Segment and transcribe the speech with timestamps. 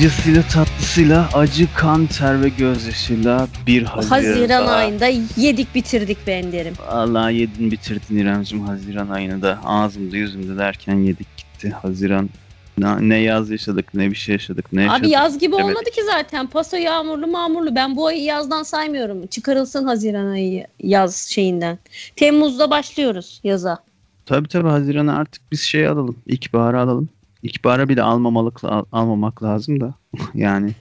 [0.00, 4.74] Acısıyla tatlısıyla acı kan ter ve gözyaşıyla bir Haziran, Haziran daha.
[4.74, 5.06] ayında
[5.36, 6.74] yedik bitirdik be Ender'im.
[6.88, 12.30] Allah yedin bitirdin İremcim Haziran ayını da ağzımda yüzümde derken yedik gitti Haziran.
[12.78, 15.00] Ne, ne yaz yaşadık ne bir şey yaşadık ne yaşadık.
[15.04, 15.64] Abi yaz gibi Evet.
[15.64, 16.46] olmadı ki zaten.
[16.46, 17.74] Paso yağmurlu mağmurlu.
[17.74, 19.26] Ben bu ayı yazdan saymıyorum.
[19.26, 21.78] Çıkarılsın Haziran ayı yaz şeyinden.
[22.16, 23.78] Temmuz'da başlıyoruz yaza.
[24.26, 26.16] Tabii tabii Haziran'a artık biz şey alalım.
[26.26, 27.08] İlkbaharı alalım.
[27.42, 29.94] İlkbahara bile almamalık al- almamak lazım da.
[30.34, 30.74] yani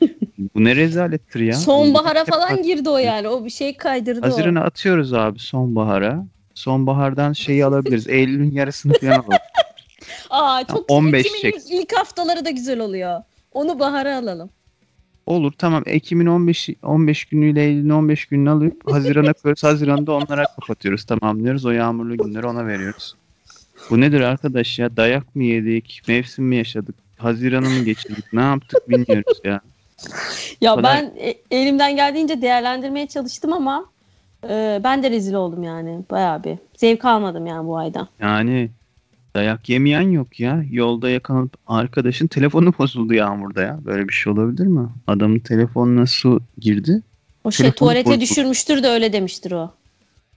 [0.55, 1.53] bu ne rezalettir ya.
[1.53, 3.27] Sonbahara falan girdi o yani.
[3.27, 4.29] O bir şey kaydırdı o.
[4.29, 6.25] Haziran'a atıyoruz abi sonbahara.
[6.53, 8.07] Sonbahardan şeyi alabiliriz.
[8.09, 9.27] Eylül'ün yarısını falan alalım.
[10.29, 13.21] Aa çok 15 Ekim'in ilk, ilk haftaları da güzel oluyor.
[13.51, 14.49] Onu bahara alalım.
[15.25, 19.63] Olur tamam Ekim'in 15 15 günüyle Eylül'ün 15 gününü alıp Haziran'a koyuyoruz.
[19.63, 21.03] Haziran'da onlara kapatıyoruz.
[21.03, 21.65] Tamamlıyoruz.
[21.65, 23.15] O yağmurlu günleri ona veriyoruz.
[23.89, 24.97] Bu nedir arkadaş ya?
[24.97, 26.01] Dayak mı yedik?
[26.07, 26.95] Mevsim mi yaşadık?
[27.17, 28.25] Haziran'ı mı geçirdik?
[28.33, 29.61] Ne yaptık bilmiyoruz ya.
[30.61, 30.83] Ya Kolay.
[30.83, 33.85] ben e, elimden geldiğince değerlendirmeye çalıştım ama
[34.49, 35.99] e, ben de rezil oldum yani.
[36.11, 36.57] Bayağı bir.
[36.77, 38.07] Zevk almadım yani bu aydan.
[38.19, 38.69] Yani
[39.35, 40.63] dayak yemeyen yok ya.
[40.71, 43.79] Yolda yakalanıp arkadaşın telefonu bozuldu yağmurda ya.
[43.85, 44.89] Böyle bir şey olabilir mi?
[45.07, 47.01] Adamın telefonuna su girdi.
[47.43, 48.21] O şey tuvalete bozuldu.
[48.21, 49.71] düşürmüştür de öyle demiştir o.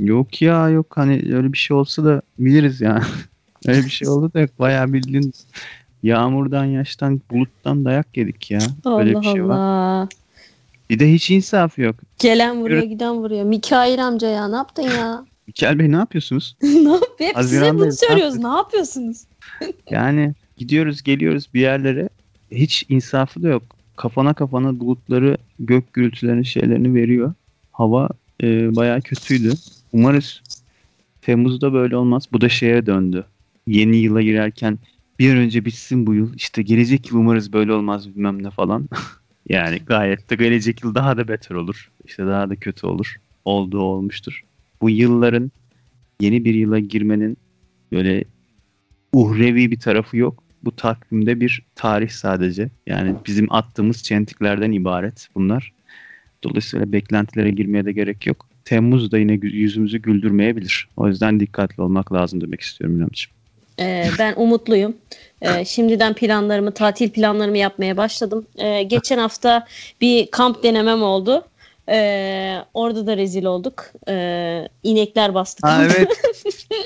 [0.01, 3.05] Yok ya yok hani öyle bir şey olsa da biliriz yani.
[3.67, 4.49] öyle bir şey oldu da.
[4.59, 5.33] Bayağı bildiğin
[6.03, 8.61] yağmurdan, yaştan, buluttan dayak yedik ya.
[8.85, 9.57] Allah bir şey var.
[9.57, 10.09] Allah.
[10.91, 11.97] Bir de hiç insaf yok.
[12.19, 12.91] Gelen vuruyor Yürü.
[12.91, 13.45] giden vuruyor.
[13.45, 15.25] Mikail amca ya ne yaptın ya?
[15.47, 16.57] Mikael Bey ne yapıyorsunuz?
[16.63, 17.01] ne yapıyor?
[17.19, 18.37] Hep size Haziran'dayız, bunu ne söylüyoruz.
[18.37, 19.25] Ne yapıyorsunuz?
[19.91, 22.09] Yani gidiyoruz geliyoruz bir yerlere
[22.51, 23.63] hiç insafı da yok.
[23.97, 27.35] Kafana kafana bulutları gök gürültülerinin şeylerini veriyor.
[27.73, 28.09] Hava
[28.43, 29.53] e, bayağı kötüydü.
[29.93, 30.43] Umarız
[31.23, 32.25] Temmuz'da böyle olmaz.
[32.33, 33.25] Bu da şeye döndü.
[33.67, 34.79] Yeni yıla girerken
[35.19, 36.35] bir an önce bitsin bu yıl.
[36.35, 38.89] İşte gelecek yıl umarız böyle olmaz bilmem ne falan.
[39.49, 41.91] yani gayet de gelecek yıl daha da beter olur.
[42.05, 43.15] İşte daha da kötü olur.
[43.45, 44.45] Olduğu olmuştur.
[44.81, 45.51] Bu yılların
[46.21, 47.37] yeni bir yıla girmenin
[47.93, 48.25] böyle
[49.13, 50.45] uhrevi bir tarafı yok.
[50.65, 52.71] Bu takvimde bir tarih sadece.
[52.87, 55.73] Yani bizim attığımız çentiklerden ibaret bunlar.
[56.45, 58.49] Dolayısıyla beklentilere girmeye de gerek yok.
[58.65, 60.89] Temmuz da yine yüzümüzü güldürmeyebilir.
[60.97, 63.42] O yüzden dikkatli olmak lazım demek istiyorum İremciğim.
[63.81, 64.97] Ee, ben umutluyum.
[65.43, 68.47] Ee, şimdiden planlarımı, tatil planlarımı yapmaya başladım.
[68.59, 69.67] Ee, geçen hafta
[70.01, 71.45] bir kamp denemem oldu.
[71.89, 73.85] Ee, orada da rezil olduk.
[74.09, 75.67] Ee, inekler bastı.
[75.67, 76.09] Ha, evet.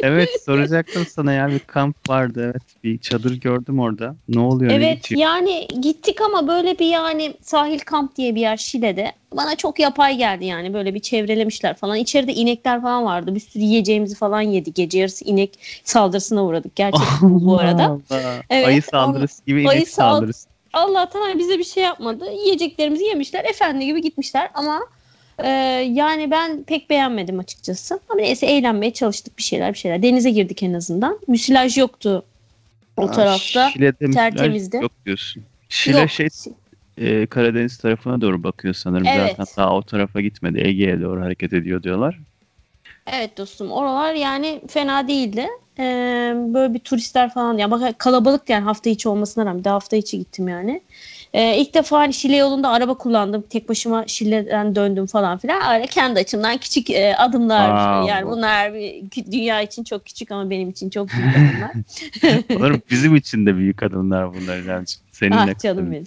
[0.02, 4.16] evet soracaktım sana ya bir kamp vardı evet bir çadır gördüm orada.
[4.28, 4.72] Ne oluyor?
[4.72, 5.20] ne Evet geçiyor?
[5.20, 9.12] yani gittik ama böyle bir yani sahil kamp diye bir yer Şile'de.
[9.36, 11.96] Bana çok yapay geldi yani böyle bir çevrelemişler falan.
[11.96, 13.34] İçeride inekler falan vardı.
[13.34, 14.74] Bir sürü yiyeceğimizi falan yedik.
[14.74, 17.84] Gece yarısı inek saldırısına uğradık gerçekten bu arada.
[17.84, 18.42] Allah.
[18.50, 20.55] Evet, Ayı saldırısı gibi inek ayı sal- saldırısı.
[20.76, 22.24] Allah'tan hani bize bir şey yapmadı.
[22.44, 23.44] Yiyeceklerimizi yemişler.
[23.44, 24.86] Efendi gibi gitmişler ama
[25.38, 25.48] e,
[25.92, 28.00] yani ben pek beğenmedim açıkçası.
[28.08, 30.02] Ama neyse eğlenmeye çalıştık bir şeyler bir şeyler.
[30.02, 31.18] Denize girdik en azından.
[31.28, 32.24] Müsilaj yoktu
[32.96, 33.70] o Aa, tarafta.
[33.70, 34.76] Şile'de tertemizdi.
[34.76, 35.42] Yok diyorsun.
[35.68, 36.10] Şile Yok.
[36.10, 36.28] şey
[36.98, 39.06] e, Karadeniz tarafına doğru bakıyor sanırım.
[39.06, 39.34] Evet.
[39.36, 40.60] Zaten daha o tarafa gitmedi.
[40.60, 42.18] Ege'ye doğru hareket ediyor diyorlar.
[43.06, 45.48] Evet dostum oralar yani fena değildi.
[45.78, 49.96] Ee, böyle bir turistler falan ya bak kalabalık yani hafta içi olmasına rağmen de hafta
[49.96, 50.82] içi gittim yani.
[51.32, 53.44] Ee, ilk defa hani Şile yolunda araba kullandım.
[53.50, 55.74] Tek başıma Şile'den döndüm falan filan.
[55.74, 57.70] Öyle kendi açımdan küçük e, adımlar.
[57.70, 61.70] Aa, yani bu- bunlar bir, dünya için çok küçük ama benim için çok büyük adımlar.
[62.58, 65.06] Sanırım bizim için de büyük adımlar bunlar İremciğim.
[65.12, 65.54] Seninle.
[65.56, 66.04] ah canım benim.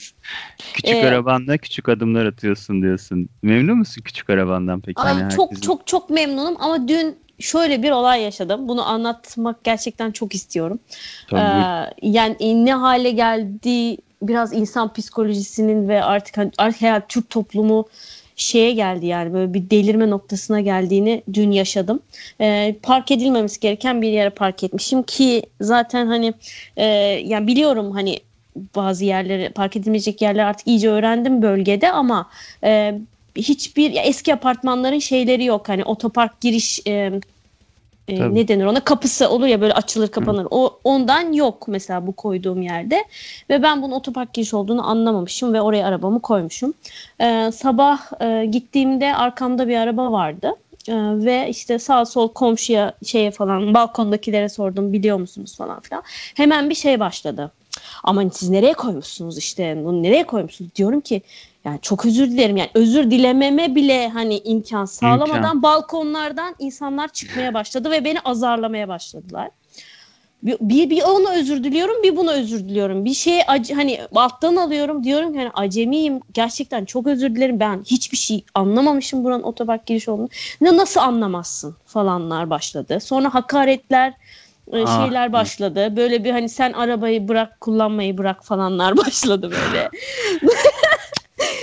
[0.74, 3.30] Küçük Ee, arabanla küçük adımlar atıyorsun diyorsun.
[3.44, 5.01] Memnun musun küçük arabandan peki?
[5.01, 8.67] Ay, Hani çok herkesin- çok çok memnunum ama dün şöyle bir olay yaşadım.
[8.67, 10.79] Bunu anlatmak gerçekten çok istiyorum.
[11.33, 11.38] Ee,
[12.01, 17.86] yani ne hale geldi biraz insan psikolojisinin ve artık hani- artık herhalde Türk toplumu
[18.36, 22.00] şeye geldi yani böyle bir delirme noktasına geldiğini dün yaşadım.
[22.41, 26.33] Ee, park edilmemesi gereken bir yere park etmişim ki zaten hani
[26.77, 26.85] e,
[27.25, 28.19] yani biliyorum hani
[28.75, 32.30] bazı yerleri park edilmeyecek yerler artık iyice öğrendim bölgede ama
[32.63, 33.00] e,
[33.41, 37.12] hiçbir ya eski apartmanların şeyleri yok hani otopark giriş e,
[38.07, 38.36] e, Tabii.
[38.36, 40.47] ne denir ona kapısı olur ya böyle açılır kapanır.
[40.51, 43.06] O ondan yok mesela bu koyduğum yerde
[43.50, 46.74] ve ben bunun otopark giriş olduğunu anlamamışım ve oraya arabamı koymuşum.
[47.21, 50.56] Ee, sabah e, gittiğimde arkamda bir araba vardı.
[50.88, 56.03] Ee, ve işte sağ sol komşuya şeye falan balkondakilere sordum biliyor musunuz falan filan.
[56.35, 57.51] Hemen bir şey başladı.
[58.03, 61.21] Aman siz nereye koymuşsunuz işte bunu nereye koymuşsunuz diyorum ki
[61.65, 65.63] yani çok özür dilerim yani özür dilememe bile hani imkan sağlamadan İmkan.
[65.63, 69.50] balkonlardan insanlar çıkmaya başladı ve beni azarlamaya başladılar.
[70.44, 73.06] bir, bir, bir ona özür diliyorum bir buna özür diliyorum.
[73.06, 73.41] Bir şey
[73.75, 79.23] hani alttan alıyorum diyorum ki hani acemiyim gerçekten çok özür dilerim ben hiçbir şey anlamamışım
[79.23, 80.29] buranın otopark giriş olduğunu.
[80.61, 83.00] Ne nasıl anlamazsın falanlar başladı.
[83.00, 84.13] Sonra hakaretler
[84.71, 85.95] e, Aa, şeyler başladı.
[85.95, 89.89] Böyle bir hani sen arabayı bırak kullanmayı bırak falanlar başladı böyle.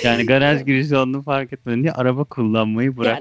[0.07, 3.15] Yani garaj girişi olduğunu fark etmedin diye araba kullanmayı bırak.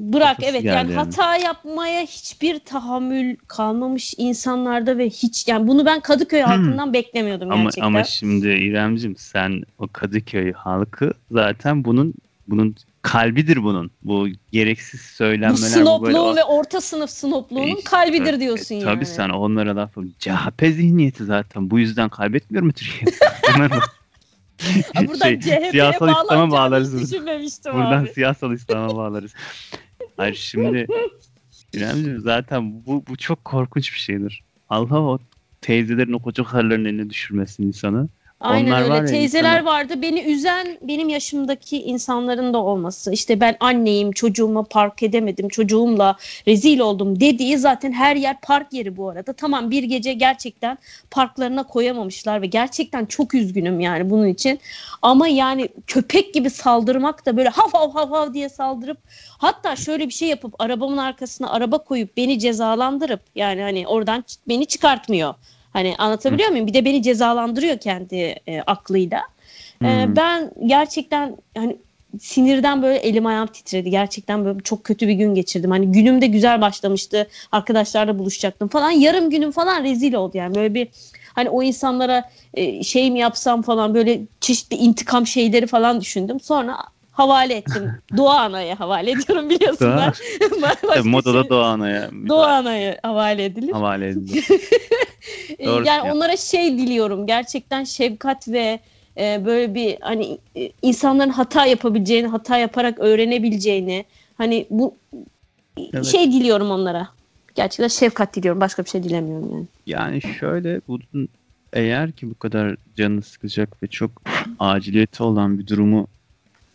[0.00, 5.86] Yani, bırak evet yani, yani hata yapmaya hiçbir tahammül kalmamış insanlarda ve hiç yani bunu
[5.86, 6.48] ben Kadıköy hmm.
[6.48, 7.86] halkından beklemiyordum ama, gerçekten.
[7.86, 12.14] Ama şimdi İremcim sen o Kadıköy halkı zaten bunun
[12.48, 13.90] bunun kalbidir bunun.
[14.02, 15.52] Bu gereksiz söylenmeler.
[15.52, 16.40] Bu snopluğun böyle...
[16.40, 18.84] ve orta sınıf snopluğunun e, kalbidir diyorsun e, yani.
[18.84, 21.70] Tabii sen onlara laf CHP zihniyeti zaten.
[21.70, 23.12] Bu yüzden kaybetmiyor mu Türkiye?
[25.06, 27.12] Buradan şey, siyasal İslam'a bağlarız.
[27.74, 28.08] Buradan abi.
[28.08, 29.34] siyasal İslam'a bağlarız.
[30.16, 30.86] Hayır şimdi
[31.72, 34.42] İremciğim zaten bu, bu çok korkunç bir şeydir.
[34.68, 35.18] Allah o
[35.60, 38.08] teyzelerin o koca karıların eline düşürmesin insanı.
[38.42, 38.90] Aynen Onlar öyle.
[38.92, 39.64] Var Teyzeler insana...
[39.64, 40.02] vardı.
[40.02, 43.12] Beni üzen benim yaşımdaki insanların da olması.
[43.12, 46.16] İşte ben anneyim, çocuğumu park edemedim, çocuğumla
[46.46, 49.32] rezil oldum dediği zaten her yer park yeri bu arada.
[49.32, 50.78] Tamam bir gece gerçekten
[51.10, 54.60] parklarına koyamamışlar ve gerçekten çok üzgünüm yani bunun için.
[55.02, 58.98] Ama yani köpek gibi saldırmak da böyle hav hav hav hav diye saldırıp
[59.38, 64.66] hatta şöyle bir şey yapıp arabamın arkasına araba koyup beni cezalandırıp yani hani oradan beni
[64.66, 65.34] çıkartmıyor
[65.72, 66.52] Hani anlatabiliyor Hı.
[66.52, 66.66] muyum?
[66.66, 68.14] Bir de beni cezalandırıyor kendi
[68.46, 69.22] e, aklıyla.
[69.84, 71.76] E, ben gerçekten hani
[72.20, 73.90] sinirden böyle elim ayağım titredi.
[73.90, 75.70] Gerçekten böyle çok kötü bir gün geçirdim.
[75.70, 77.28] Hani günüm de güzel başlamıştı.
[77.52, 78.90] Arkadaşlarla buluşacaktım falan.
[78.90, 80.54] Yarım günüm falan rezil oldu yani.
[80.54, 80.88] Böyle bir
[81.34, 86.40] hani o insanlara e, şey mi yapsam falan böyle çeşitli intikam şeyleri falan düşündüm.
[86.40, 86.76] Sonra
[87.12, 87.92] havale ettim.
[88.16, 91.04] Doğa Ana'ya havale ediyorum biliyorsun ben.
[91.04, 92.10] Modada şey, Doğa Ana'ya.
[92.28, 93.72] Doğa Ana'ya havale edilir.
[93.72, 94.44] Havale edilir.
[95.64, 96.14] Doğru yani ya.
[96.14, 97.26] onlara şey diliyorum.
[97.26, 98.80] Gerçekten şefkat ve
[99.18, 104.04] e, böyle bir hani e, insanların hata yapabileceğini, hata yaparak öğrenebileceğini
[104.38, 104.94] hani bu
[105.92, 106.04] evet.
[106.04, 107.08] şey diliyorum onlara.
[107.54, 108.60] Gerçekten şefkat diliyorum.
[108.60, 109.66] Başka bir şey dilemiyorum yani.
[109.86, 111.28] Yani şöyle bunun
[111.72, 114.10] eğer ki bu kadar canını sıkacak ve çok
[114.58, 116.06] aciliyeti olan bir durumu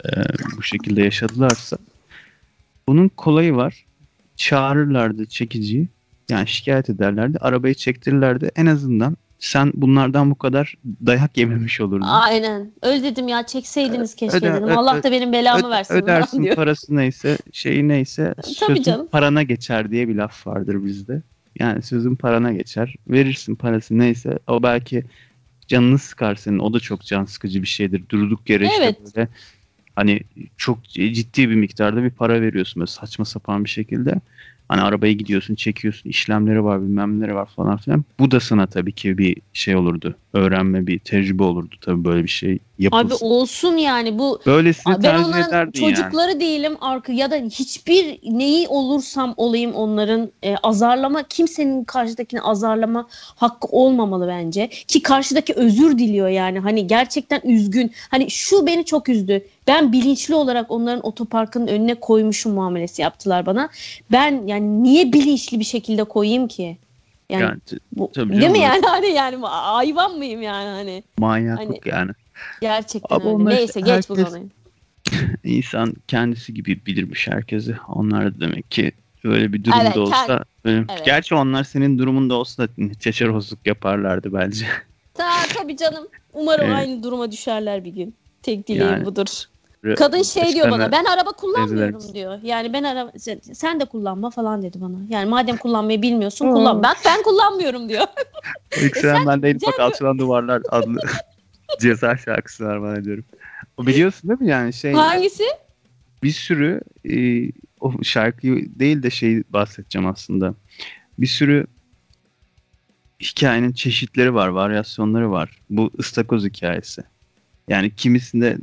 [0.05, 0.09] e,
[0.57, 1.77] bu şekilde yaşadılarsa
[2.87, 3.85] bunun kolayı var.
[4.35, 5.87] Çağırırlardı çekiciyi.
[6.29, 7.37] Yani şikayet ederlerdi.
[7.41, 8.51] Arabayı çektirirlerdi.
[8.55, 12.05] En azından sen bunlardan bu kadar dayak yememiş olurdun.
[12.07, 12.71] Aynen.
[12.81, 14.63] Özledim ya çekseydiniz keşke öde, dedim.
[14.63, 15.95] Öde, Allah da benim belamı öde, versin.
[15.95, 16.55] Ödersin diyor.
[16.55, 19.07] parası neyse şeyi neyse Tabii canım.
[19.07, 21.21] parana geçer diye bir laf vardır bizde.
[21.59, 22.95] Yani sözün parana geçer.
[23.07, 24.39] Verirsin parası neyse.
[24.47, 25.03] O belki
[25.67, 26.59] canını sıkar senin.
[26.59, 28.03] O da çok can sıkıcı bir şeydir.
[28.09, 28.97] Durduk yere evet.
[29.05, 29.29] işte böyle
[29.97, 30.19] hani
[30.57, 34.15] çok ciddi bir miktarda bir para veriyorsun böyle saçma sapan bir şekilde.
[34.69, 38.05] Hani arabayı gidiyorsun, çekiyorsun, işlemleri var, bilmem neleri var falan filan.
[38.19, 40.15] Bu da sana tabii ki bir şey olurdu.
[40.33, 43.07] Öğrenme bir tecrübe olurdu tabii böyle bir şey yapılsın.
[43.07, 44.41] Abi olsun yani bu.
[44.45, 46.39] Böylesini ben tercih ederdi çocukları yani.
[46.39, 53.67] değilim arka ya da hiçbir neyi olursam olayım onların e, azarlama kimsenin karşıdakini azarlama hakkı
[53.67, 54.67] olmamalı bence.
[54.67, 57.91] Ki karşıdaki özür diliyor yani hani gerçekten üzgün.
[58.09, 59.43] Hani şu beni çok üzdü.
[59.67, 63.69] Ben bilinçli olarak onların otoparkın önüne koymuşum muamelesi yaptılar bana.
[64.11, 66.77] Ben yani niye bilinçli bir şekilde koyayım ki?
[67.29, 67.59] Yani, yani
[67.91, 71.03] bu, değil mi yani hani yani hayvan mıyım yani hani?
[71.17, 72.11] Manyaklık hani, yani.
[72.61, 73.45] Gerçekten Abi öyle.
[73.45, 74.43] Neyse geç herkes, bu konuyu.
[75.43, 77.75] İnsan kendisi gibi bilirmiş herkesi.
[77.87, 78.91] Onlar da demek ki
[79.23, 80.43] öyle bir durumda evet, olsa.
[80.65, 81.05] Benim, evet.
[81.05, 82.69] Gerçi onlar senin durumunda olsa da
[83.65, 84.65] yaparlardı bence.
[85.13, 86.07] Ta, tabii canım.
[86.33, 86.75] Umarım evet.
[86.75, 88.15] aynı duruma düşerler bir gün.
[88.43, 89.47] Tek dileğim yani, budur.
[89.97, 92.39] Kadın şey diyor bana ben araba kullanmıyorum diyor.
[92.43, 93.11] Yani ben araba
[93.53, 94.97] sen de kullanma falan dedi bana.
[95.09, 96.83] Yani madem kullanmayı bilmiyorsun kullan.
[96.83, 98.03] Ben ben kullanmıyorum diyor.
[98.81, 100.99] İlk sen ben de bak alçılan duvarlar adlı
[101.81, 103.25] ceza şarkısı var bana diyorum.
[103.77, 104.93] O biliyorsun değil mi yani şey?
[104.93, 105.43] Hangisi?
[106.23, 107.15] Bir sürü e,
[107.79, 110.53] o şarkıyı değil de şey bahsedeceğim aslında.
[111.19, 111.67] Bir sürü
[113.19, 115.61] hikayenin çeşitleri var, varyasyonları var.
[115.69, 117.03] Bu ıstakoz hikayesi.
[117.67, 118.57] Yani kimisinde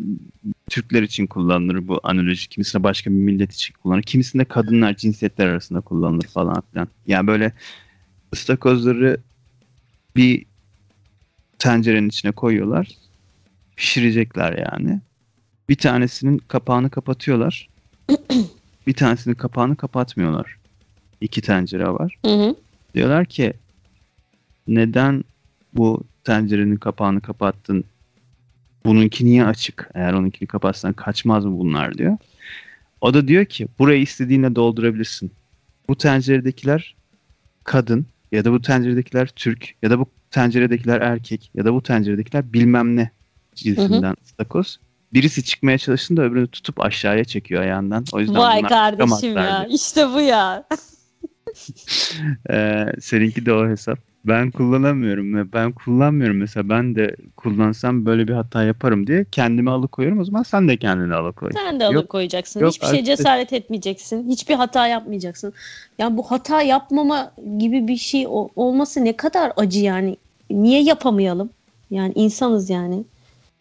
[0.71, 5.81] Türkler için kullanılır bu analoji, kimisinde başka bir millet için kullanılır, kimisinde kadınlar cinsiyetler arasında
[5.81, 6.89] kullanılır falan filan.
[7.07, 7.53] Yani böyle
[8.33, 9.21] ıstakozları
[10.17, 10.47] bir
[11.59, 12.89] tencerenin içine koyuyorlar.
[13.77, 15.01] Pişirecekler yani.
[15.69, 17.69] Bir tanesinin kapağını kapatıyorlar.
[18.87, 20.57] bir tanesinin kapağını kapatmıyorlar.
[21.21, 22.19] İki tencere var.
[22.25, 22.57] Hı hı.
[22.95, 23.53] Diyorlar ki
[24.69, 25.25] neden
[25.73, 27.85] bu tencerenin kapağını kapattın?
[28.87, 29.91] Bununki niye açık?
[29.95, 32.17] Eğer onunkini kapatsan kaçmaz mı bunlar diyor.
[33.01, 35.33] O da diyor ki burayı istediğinle doldurabilirsin.
[35.89, 36.97] Bu tenceredekiler
[37.65, 42.53] kadın ya da bu tenceredekiler Türk ya da bu tenceredekiler erkek ya da bu tenceredekiler
[42.53, 43.11] bilmem ne
[43.55, 44.81] cinsinden ıstakoz.
[45.13, 48.05] Birisi çıkmaya çalıştığında öbürünü tutup aşağıya çekiyor ayağından.
[48.13, 49.19] O yüzden Vay kardeşim ya.
[49.19, 49.73] çıkamazlardı.
[49.73, 50.65] İşte bu ya.
[52.51, 53.99] Ee, seninki de o hesap.
[54.25, 59.71] Ben kullanamıyorum ve ben kullanmıyorum mesela ben de kullansam böyle bir hata yaparım diye kendimi
[59.71, 61.51] alıkoyuyorum o zaman sen de kendini alıkoy.
[61.55, 62.61] Sen de Yok, alıkoyacaksın.
[62.61, 64.31] yok Hiçbir şey artık- cesaret etmeyeceksin.
[64.31, 65.53] Hiçbir hata yapmayacaksın.
[65.99, 68.27] Yani bu hata yapmama gibi bir şey
[68.57, 70.17] olması ne kadar acı yani.
[70.51, 71.51] Niye yapamayalım?
[71.91, 73.05] Yani insanız yani.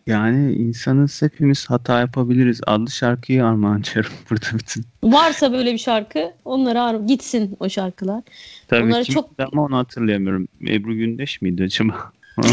[0.08, 4.86] Yani insanız hepimiz hata yapabiliriz adlı şarkıyı armağan ediyorum burada bütün.
[5.04, 8.24] Varsa böyle bir şarkı onlara ar- gitsin o şarkılar.
[8.68, 10.48] Tabii Onları kim çok- ama onu hatırlayamıyorum.
[10.68, 12.12] Ebru Gündeş miydi acaba?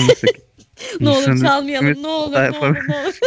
[1.00, 2.02] Ne olur çalmayalım.
[2.02, 3.19] Ne olur, ne olur, ne olur.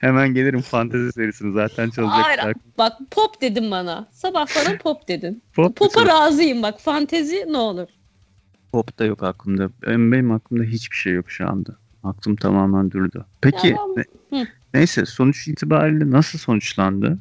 [0.00, 2.60] Hemen gelirim fantezi serisini zaten çalacak Hayır, şarkı.
[2.78, 4.08] Bak pop dedin bana.
[4.12, 5.42] Sabah bana pop dedin.
[5.54, 6.80] Pop, Pop'a razıyım bak.
[6.80, 7.88] Fantezi ne olur.
[8.72, 9.70] pop da yok aklımda.
[9.86, 11.76] Benim aklımda hiçbir şey yok şu anda.
[12.06, 13.26] Aklım tamamen durdu.
[13.40, 17.18] Peki Ya ben- ne- neyse sonuç itibariyle nasıl sonuçlandı?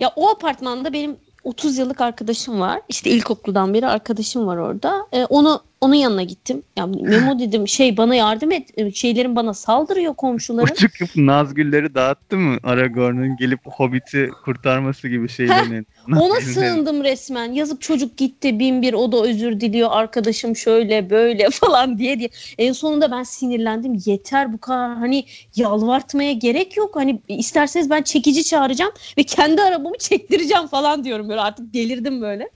[0.00, 2.80] Ya o apartmanda benim 30 yıllık arkadaşım var.
[2.88, 5.06] İşte ilkokuldan beri arkadaşım var orada.
[5.12, 6.62] Ee, onu onun yanına gittim.
[6.76, 8.68] Ya Memo dedim şey bana yardım et.
[8.76, 10.74] Ee, Şeylerin bana saldırıyor O komşularım.
[10.74, 12.58] çıkıp Nazgülleri dağıttı mı?
[12.62, 15.86] Aragorn'un gelip Hobbit'i kurtarması gibi şeylerin.
[16.12, 17.52] Ona sığındım resmen.
[17.52, 19.88] Yazıp çocuk gitti bin bir o da özür diliyor.
[19.92, 22.28] Arkadaşım şöyle böyle falan diye diye.
[22.58, 23.98] En sonunda ben sinirlendim.
[24.06, 25.24] Yeter bu kadar hani
[25.56, 26.96] yalvartmaya gerek yok.
[26.96, 31.28] Hani isterseniz ben çekici çağıracağım ve kendi arabamı çektireceğim falan diyorum.
[31.28, 32.50] Böyle artık delirdim böyle.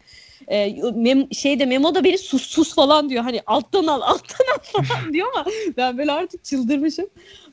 [0.50, 3.24] Ee, mem, şeyde Memo da beni sus sus falan diyor.
[3.24, 5.44] Hani alttan al alttan al falan diyor ama
[5.76, 7.06] ben böyle artık çıldırmışım.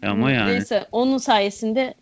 [0.05, 1.93] Ama yani Neyse onun sayesinde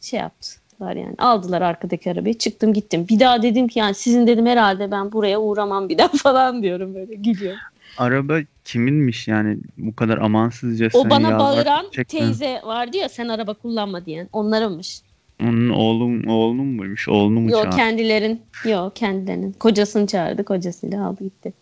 [0.00, 1.14] şey yaptılar yani.
[1.18, 2.38] Aldılar arkadaki arabayı.
[2.38, 3.06] Çıktım gittim.
[3.08, 6.94] Bir daha dedim ki yani sizin dedim herhalde ben buraya uğramam bir daha falan diyorum
[6.94, 7.58] böyle gülüyorum.
[7.98, 12.04] araba kiminmiş yani bu kadar amansızca O bana bağıran çekme.
[12.04, 14.28] teyze vardı ya sen araba kullanma diyen.
[14.32, 15.00] Onlarınmış.
[15.42, 17.08] Onun oğlum oğlunun muymuş?
[17.08, 17.76] Oğlunu mu Yok çağırdı?
[17.76, 18.40] kendilerin.
[18.64, 19.52] Yok kendilerinin.
[19.52, 20.44] Kocasını çağırdı.
[20.44, 21.52] Kocasıyla aldı gitti.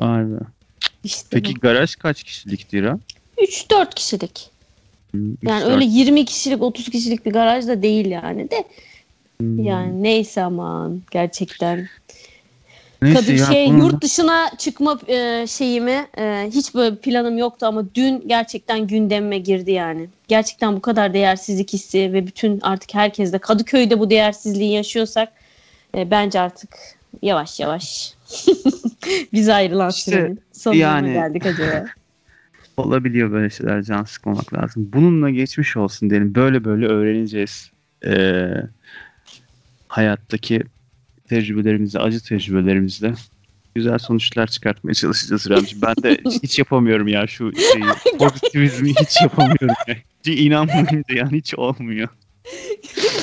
[0.00, 0.38] Be.
[1.04, 2.98] İşte Peki garaj kaç kişilik Dira?
[3.38, 4.50] 3-4 kişilik.
[5.10, 8.64] Hmm, Yani öyle 20 kişilik 30 kişilik bir garaj da değil yani de.
[9.40, 9.64] Hmm.
[9.64, 11.88] Yani neyse aman gerçekten.
[13.02, 17.66] Neyse Kadın ya, şey bunun- yurt dışına çıkma e, şeyimi e, hiç böyle planım yoktu
[17.66, 20.08] ama dün gerçekten gündemime girdi yani.
[20.28, 25.28] Gerçekten bu kadar değersizlik hissi ve bütün artık herkes de Kadıköy'de bu değersizliği yaşıyorsak
[25.96, 26.70] e, bence artık
[27.22, 28.14] yavaş yavaş
[29.32, 31.84] biz ayrılan İşte sürenin sonuna yani- geldik acaba.
[32.76, 34.90] olabiliyor böyle şeyler can sıkmamak lazım.
[34.92, 36.34] Bununla geçmiş olsun diyelim.
[36.34, 37.70] Böyle böyle öğreneceğiz.
[38.06, 38.46] Ee,
[39.88, 40.62] hayattaki
[41.30, 43.14] tecrübelerimizle, acı tecrübelerimizle
[43.74, 45.82] güzel sonuçlar çıkartmaya çalışacağız Ramci.
[45.82, 48.18] Ben de hiç yapamıyorum ya şu şeyi.
[48.18, 49.74] Pozitivizmi hiç yapamıyorum.
[49.88, 49.96] Ya.
[50.24, 52.08] Hiç inanmayınca yani hiç olmuyor.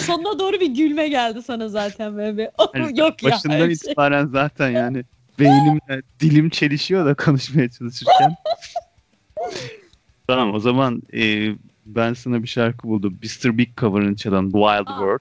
[0.05, 2.51] Sonuna doğru bir gülme geldi sana zaten böyle.
[2.75, 3.31] Yani Yok ya.
[3.31, 3.91] başından öyle şey.
[3.91, 5.03] itibaren zaten yani
[5.39, 8.35] beynimle dilim çelişiyor da konuşmaya çalışırken.
[10.27, 11.49] tamam o zaman e,
[11.85, 13.19] ben sana bir şarkı buldum.
[13.23, 13.57] Mr.
[13.57, 15.19] Big cover'ını çalan Wild Aa, World.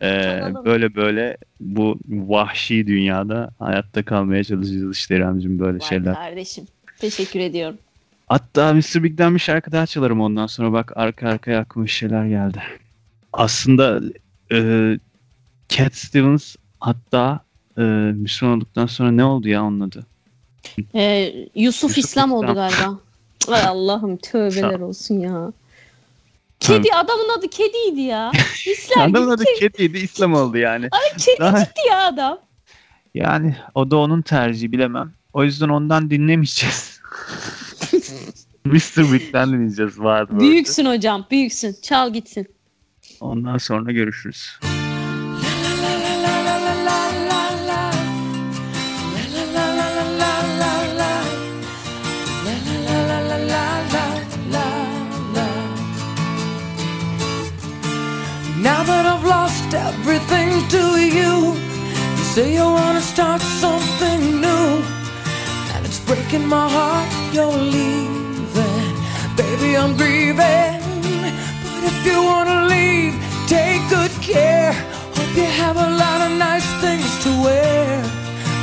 [0.00, 0.64] E, çalalım.
[0.64, 6.14] böyle böyle bu vahşi dünyada hayatta kalmaya çalışacağız işte İremciğim böyle Vay şeyler.
[6.14, 6.64] kardeşim.
[6.98, 7.78] Teşekkür ediyorum.
[8.26, 9.02] Hatta Mr.
[9.02, 12.62] Big'den bir şarkı daha çalarım ondan sonra bak arka arkaya aklıma şeyler geldi.
[13.32, 14.00] Aslında
[14.52, 14.58] e,
[15.68, 17.40] Cat Stevens hatta
[17.78, 17.82] e,
[18.14, 20.06] Müslüman olduktan sonra ne oldu ya onun adı?
[20.94, 22.54] Ee, Yusuf, Yusuf İslam oldu İslam.
[22.54, 22.98] galiba.
[23.48, 25.52] Ay Allah'ım tövbeler olsun ya.
[26.60, 28.32] Kedi adamın adı kediydi ya.
[28.66, 30.88] İslam Adamın adı Cat'iydi İslam oldu yani.
[31.12, 31.58] kedicikti Daha-
[31.90, 32.38] ya adam.
[33.14, 35.12] Yani o da onun tercihi bilemem.
[35.32, 37.00] O yüzden ondan dinlemeyeceğiz.
[38.64, 39.12] Mr.
[39.12, 40.40] Big'den dinleyeceğiz World'ü.
[40.40, 41.76] Büyüksün hocam büyüksün.
[41.82, 42.46] Çal gitsin.
[43.20, 44.58] Ondan sonra görüşürüz.
[61.14, 61.54] You,
[62.16, 64.68] you say you wanna start something new,
[65.72, 68.94] and it's breaking my heart you're leaving.
[69.36, 70.80] Baby, I'm grieving,
[71.62, 73.14] but if you wanna leave,
[73.46, 74.72] take good care.
[75.16, 78.02] Hope you have a lot of nice things to wear,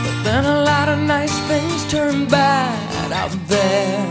[0.04, 4.06] but then a lot of nice things turn bad out there.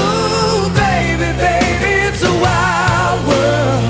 [0.00, 3.85] Ooh, baby, baby, it's a wild world.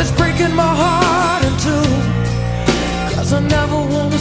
[0.00, 3.14] It's breaking my heart in two.
[3.14, 4.16] Cause I never wanna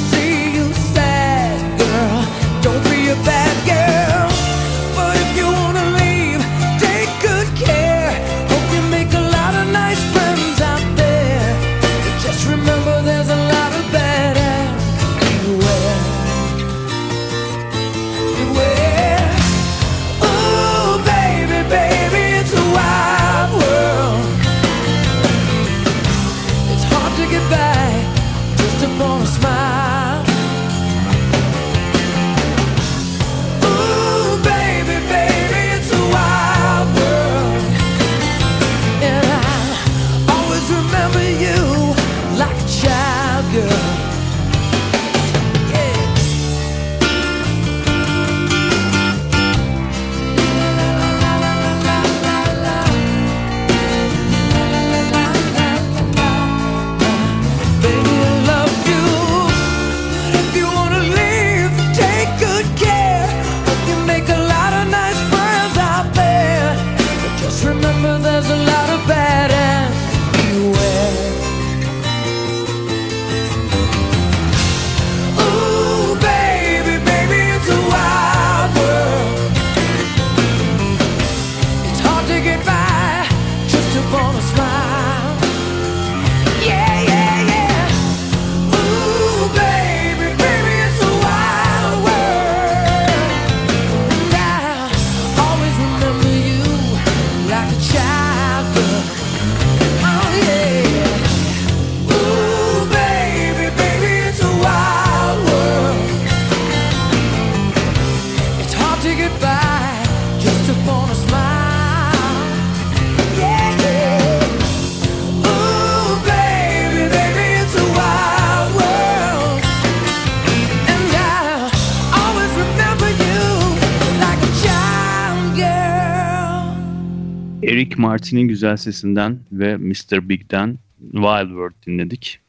[128.09, 130.29] Martin'in güzel sesinden ve Mr.
[130.29, 130.77] Big'den
[131.11, 132.39] Wild World dinledik.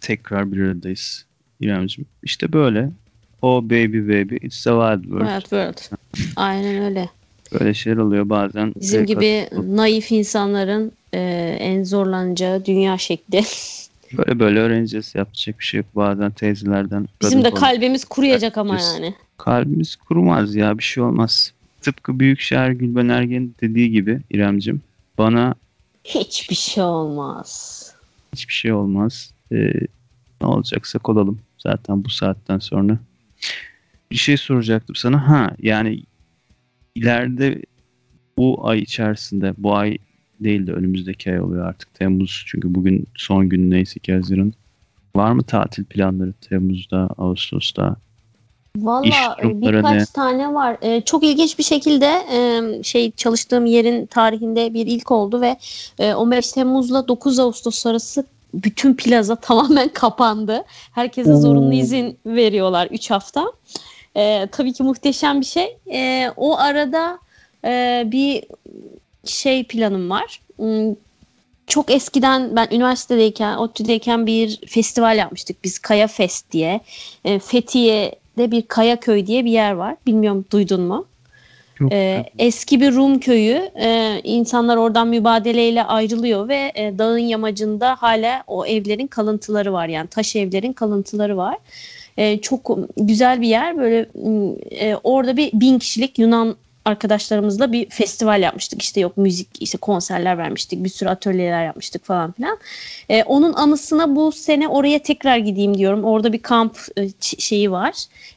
[0.00, 1.26] Tekrar bir aradayız
[1.60, 2.08] İremciğim.
[2.22, 2.90] İşte böyle.
[3.42, 5.26] Oh baby baby it's a wild world.
[5.26, 5.98] Wild World.
[6.36, 7.08] Aynen öyle.
[7.52, 8.74] Böyle şeyler oluyor bazen.
[8.80, 11.20] Bizim gibi kat- naif insanların e,
[11.60, 13.42] en zorlanacağı dünya şekli.
[14.18, 15.14] Böyle böyle öğreneceğiz.
[15.14, 15.86] Yapacak bir şey yok.
[15.96, 17.08] Bazen teyzelerden.
[17.22, 19.14] Bizim de kalbimiz kuruyacak ama yani.
[19.38, 21.52] Kalbimiz kurumaz ya bir şey olmaz.
[21.80, 24.80] Tıpkı Büyükşehir Gülben Ergen dediği gibi İremcim
[25.18, 25.54] bana
[26.04, 27.94] Hiçbir şey olmaz.
[28.32, 29.34] hiçbir şey olmaz.
[29.52, 29.72] Ee,
[30.40, 32.98] ne olacaksak olalım zaten bu saatten sonra.
[34.10, 35.28] Bir şey soracaktım sana.
[35.28, 36.02] Ha yani
[36.94, 37.62] ileride
[38.36, 39.98] bu ay içerisinde bu ay
[40.40, 42.44] değil de önümüzdeki ay oluyor artık Temmuz.
[42.46, 44.52] Çünkü bugün son gün neyse ki Haziran.
[45.16, 47.96] Var mı tatil planları Temmuz'da, Ağustos'ta?
[48.76, 50.06] Valla e, birkaç ne?
[50.06, 50.76] tane var.
[50.82, 55.56] E, çok ilginç bir şekilde e, şey çalıştığım yerin tarihinde bir ilk oldu ve
[55.98, 60.64] e, 15 Temmuz'la 9 Ağustos arası bütün plaza tamamen kapandı.
[60.94, 63.52] Herkese zorunlu izin veriyorlar 3 hafta.
[64.16, 65.76] E, tabii ki muhteşem bir şey.
[65.92, 67.18] E, o arada
[67.64, 68.44] e, bir
[69.24, 70.40] şey planım var.
[70.56, 70.94] Hmm,
[71.66, 76.80] Çok eskiden ben üniversitedeyken, ODTÜ'deyken bir festival yapmıştık biz Kaya Fest diye.
[77.24, 77.38] E,
[78.40, 79.96] Fethiye'de bir Kaya Köy diye bir yer var.
[80.06, 81.06] Bilmiyorum duydun mu?
[81.92, 83.70] Ee, eski bir Rum köyü.
[83.80, 89.88] Ee, insanlar oradan mübadeleyle ayrılıyor ve e, dağın yamacında hala o evlerin kalıntıları var.
[89.88, 91.58] Yani taş evlerin kalıntıları var.
[92.16, 93.78] Ee, çok güzel bir yer.
[93.78, 94.08] Böyle
[94.70, 98.82] e, orada bir bin kişilik Yunan arkadaşlarımızla bir festival yapmıştık.
[98.82, 102.58] İşte yok müzik, işte konserler vermiştik, bir sürü atölyeler yapmıştık falan filan.
[103.08, 106.04] Ee, onun anısına bu sene oraya tekrar gideyim diyorum.
[106.04, 107.94] Orada bir kamp e, şeyi var.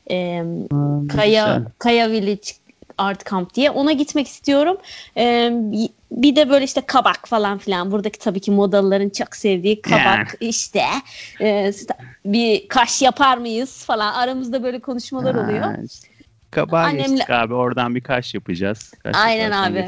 [0.10, 1.72] Aa, ne Kaya güzel.
[1.80, 2.52] Kaya Village
[2.98, 4.78] Art Camp diye ona gitmek istiyorum.
[5.18, 5.52] Ee,
[6.12, 7.92] bir de böyle işte kabak falan filan.
[7.92, 10.84] Buradaki tabii ki modalıların çok sevdiği kabak işte.
[11.42, 11.72] Ee,
[12.26, 14.14] bir kaş yapar mıyız falan.
[14.14, 15.74] Aramızda böyle konuşmalar oluyor.
[16.56, 17.54] Kabağa Annemle- geçtik abi.
[17.54, 18.94] Oradan bir kaş yapacağız.
[19.04, 19.86] Kaş Aynen abi.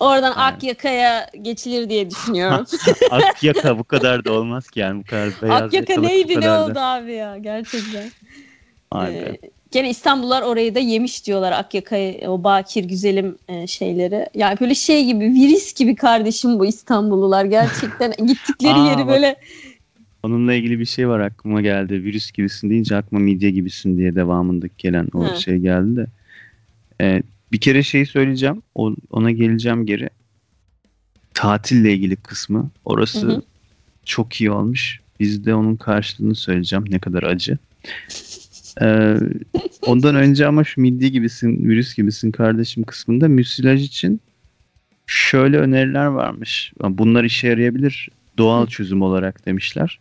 [0.00, 0.56] Oradan Aynen.
[0.56, 2.66] Akyaka'ya geçilir diye düşünüyorum.
[3.10, 6.78] Akyaka bu kadar da olmaz ki yani bu kadar beyaz Akyaka neydi ne da- oldu
[6.78, 8.10] abi ya gerçekten.
[8.94, 8.98] Be.
[9.10, 9.38] Ee,
[9.70, 14.26] gene İstanbullular orayı da yemiş diyorlar Akyaka'yı o bakir güzelim e, şeyleri.
[14.34, 19.08] Yani böyle şey gibi virüs gibi kardeşim bu İstanbullular gerçekten gittikleri Aa, yeri bak.
[19.08, 19.36] böyle
[20.22, 22.04] Onunla ilgili bir şey var aklıma geldi.
[22.04, 25.40] Virüs gibisin deyince aklıma midye gibisin diye devamındaki gelen o Hı.
[25.40, 26.06] şey geldi de.
[27.00, 28.62] Ee, bir kere şeyi söyleyeceğim.
[28.74, 30.08] O, ona geleceğim geri.
[31.34, 32.70] tatille ilgili kısmı.
[32.84, 33.42] Orası Hı hı.
[34.04, 35.00] çok iyi olmuş.
[35.20, 36.84] Biz de onun karşılığını söyleyeceğim.
[36.90, 37.58] Ne kadar acı.
[38.82, 39.16] Ee,
[39.86, 44.20] ondan önce ama şu midye gibisin, virüs gibisin kardeşim kısmında müsilaj için
[45.06, 46.72] şöyle öneriler varmış.
[46.88, 49.98] Bunlar işe yarayabilir doğal çözüm olarak demişler.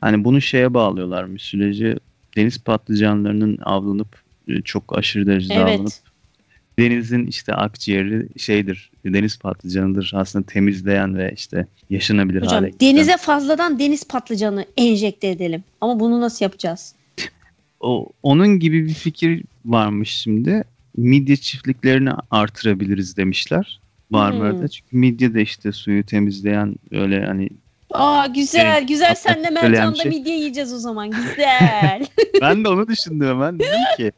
[0.00, 1.98] Hani bunu şeye bağlıyorlar müsilajı
[2.36, 5.78] deniz patlıcanlarının avlanıp e, çok aşırı derecede Evet.
[5.78, 5.92] avlanıp
[6.78, 12.96] denizin işte akciğeri şeydir deniz patlıcanıdır aslında temizleyen ve işte yaşanabilir Hocam hale getiren.
[12.96, 15.64] denize fazladan deniz patlıcanı enjekte edelim.
[15.80, 16.94] Ama bunu nasıl yapacağız?
[17.80, 20.64] o, onun gibi bir fikir varmış şimdi.
[20.96, 23.80] Midye çiftliklerini artırabiliriz demişler.
[24.10, 24.60] Marmara'da.
[24.60, 24.66] Hmm.
[24.66, 27.48] Çünkü midye de işte suyu temizleyen öyle hani
[27.90, 31.10] Aa güzel Evet, güzel senle Mercan'da şey- midye yiyeceğiz o zaman.
[31.10, 32.06] Güzel.
[32.40, 33.58] ben de onu düşündüm hemen.
[33.58, 34.12] Dedim ki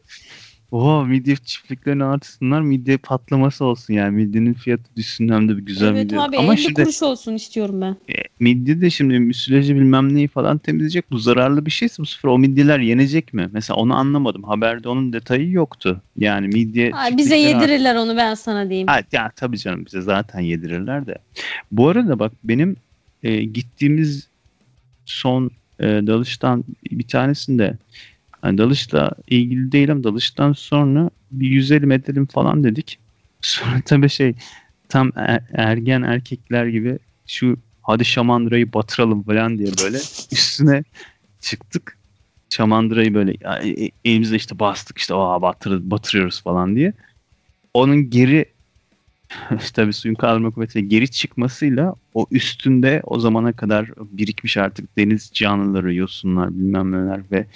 [0.72, 5.88] Oha midye çiftliklerini artırsınlar midye patlaması olsun yani midyenin fiyatı düşsün hem de bir güzel
[5.88, 6.20] evet midye.
[6.20, 7.96] abi Ama 50 şimdi kuruş olsun istiyorum ben.
[8.08, 11.10] e, midye de şimdi müsilajı bilmem neyi falan temizleyecek.
[11.10, 13.48] Bu zararlı bir şeyse bu sefer o midyeler yenecek mi?
[13.52, 14.42] Mesela onu anlamadım.
[14.42, 16.02] Haberde onun detayı yoktu.
[16.18, 18.88] Yani midye Ay, bize yedirirler onu ben sana diyeyim.
[18.88, 21.18] Ha, ya tabii canım bize zaten yedirirler de.
[21.72, 22.76] Bu arada bak benim
[23.22, 24.28] e, gittiğimiz
[25.06, 27.78] son e, dalıştan bir tanesinde
[28.42, 30.04] hani dalışla ilgili değilim.
[30.04, 32.98] Dalıştan sonra bir 150 metrelim falan dedik.
[33.42, 34.34] Sonra tabii şey
[34.88, 39.98] tam er- ergen erkekler gibi şu hadi şamandırayı batıralım falan diye böyle
[40.32, 40.84] üstüne
[41.40, 41.98] çıktık.
[42.50, 43.32] Şamandırayı böyle
[43.62, 46.92] e- elimizle işte bastık işte aa batır, batırıyoruz falan diye.
[47.74, 48.44] Onun geri
[49.74, 55.94] tabii suyun kaldırma kuvvetiyle geri çıkmasıyla o üstünde o zamana kadar birikmiş artık deniz canlıları,
[55.94, 57.46] yosunlar bilmem neler ve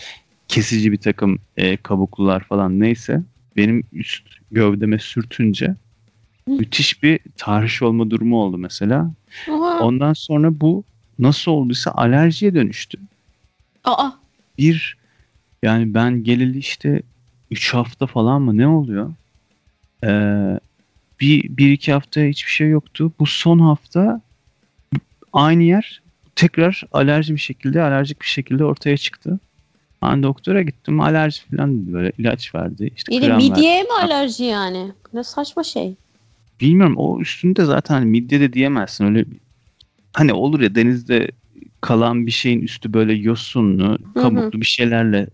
[0.49, 3.23] kesici bir takım e, kabuklular falan neyse
[3.57, 5.75] benim üst gövdeme sürtünce
[6.47, 9.11] müthiş bir tahriş olma durumu oldu mesela.
[9.51, 9.79] Oha.
[9.79, 10.85] Ondan sonra bu
[11.19, 12.99] nasıl olduysa alerjiye dönüştü.
[13.85, 14.11] Aa
[14.59, 14.97] Bir
[15.62, 17.03] yani ben geleli işte
[17.51, 19.12] 3 hafta falan mı ne oluyor?
[20.05, 20.61] Ee,
[21.20, 23.12] bir, bir iki hafta hiçbir şey yoktu.
[23.18, 24.20] Bu son hafta
[25.33, 26.02] aynı yer
[26.37, 29.40] tekrar alerji bir şekilde alerjik bir şekilde ortaya çıktı.
[30.02, 32.90] Ben doktora gittim alerji falan dedi böyle ilaç verdi.
[32.96, 33.50] İşte yine krem verdi.
[33.50, 34.92] midyeye mi alerji yani?
[35.12, 35.94] Ne saçma şey.
[36.61, 39.24] Bilmiyorum o üstünde zaten hani midye de diyemezsin öyle
[40.12, 41.31] hani olur ya denizde
[41.81, 44.20] kalan bir şeyin üstü böyle yosunlu, hı.
[44.20, 45.26] kabuklu bir şeylerle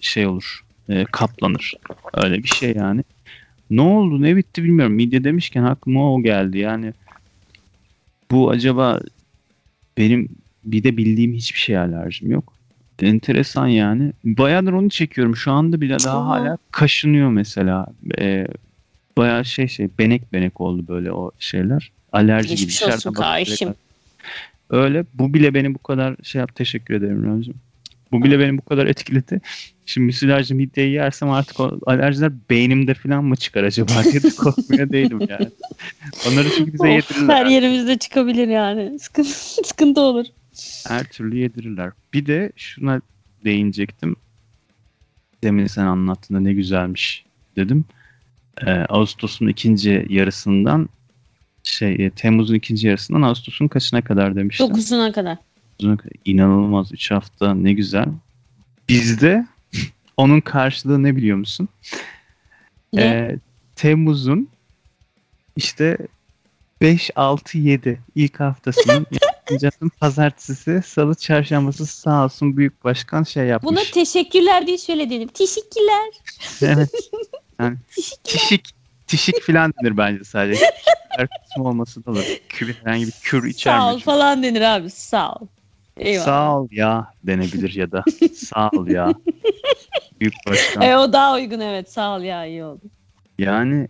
[0.00, 1.74] şey olur, e, kaplanır.
[2.14, 3.04] Öyle bir şey yani.
[3.72, 4.94] Ne oldu, ne bitti bilmiyorum.
[4.94, 6.58] Midye demişken aklıma o geldi.
[6.58, 6.92] Yani
[8.30, 9.00] bu acaba
[9.98, 10.28] benim
[10.64, 12.52] bir de bildiğim hiçbir şey alerjim yok.
[13.02, 14.12] Enteresan yani.
[14.24, 15.36] Bayağıdır onu çekiyorum.
[15.36, 16.26] Şu anda bile daha Aa.
[16.26, 17.86] hala kaşınıyor mesela.
[18.18, 18.46] E,
[19.16, 21.92] bayağı şey şey benek benek oldu böyle o şeyler.
[22.12, 22.56] Alerji gibi.
[22.56, 23.14] Geçmiş olsun.
[24.70, 25.04] Öyle.
[25.14, 26.54] Bu bile beni bu kadar şey yap.
[26.54, 27.54] Teşekkür ederim Ramazan.
[28.12, 29.40] Bu bile beni bu kadar etkiledi.
[29.86, 34.90] Şimdi müsilajlı midyeyi yersem artık o alerjiler beynimde falan mı çıkar acaba diye de korkmaya
[34.92, 35.48] değilim yani.
[36.28, 37.36] Onları çünkü bize yedirirler.
[37.36, 38.98] her yerimizde çıkabilir yani.
[38.98, 39.28] Sıkıntı,
[39.68, 40.26] sıkıntı olur.
[40.88, 41.92] Her türlü yedirirler.
[42.12, 43.00] Bir de şuna
[43.44, 44.16] değinecektim.
[45.42, 47.24] Demin sen anlattığında ne güzelmiş
[47.56, 47.84] dedim.
[48.66, 50.88] Ee, Ağustos'un ikinci yarısından
[51.62, 54.66] şey e, Temmuz'un ikinci yarısından Ağustos'un kaçına kadar demiştim.
[54.66, 55.38] 9'una kadar.
[56.24, 58.08] İnanılmaz 3 hafta ne güzel.
[58.88, 59.46] Bizde
[60.16, 61.68] onun karşılığı ne biliyor musun?
[62.92, 63.02] Ne?
[63.02, 63.38] Ee,
[63.76, 64.48] Temmuz'un
[65.56, 65.98] işte
[66.80, 69.06] 5, 6, 7 ilk haftasının
[69.60, 73.70] Canım pazartesi, salı, çarşambası sağ olsun büyük başkan şey yapmış.
[73.70, 75.28] Buna teşekkürler diye söyledim.
[75.28, 76.10] Teşekkürler.
[76.62, 76.90] evet.
[77.60, 77.76] Yani
[78.24, 78.68] tişik,
[79.06, 80.64] tişik falan denir bence sadece.
[81.08, 82.24] Her kısmı olması da olur.
[82.48, 84.00] Kür, herhangi bir kür Sağ ol içermiyor.
[84.00, 84.90] falan denir abi.
[84.90, 85.46] Sağ ol.
[85.96, 86.24] Eyvallah.
[86.24, 89.12] Sağ ol ya denebilir ya da sağ ol ya.
[90.20, 90.82] Büyük başkan.
[90.82, 91.90] E, o daha uygun evet.
[91.92, 92.80] Sağ ol ya iyi oldu.
[93.38, 93.88] Yani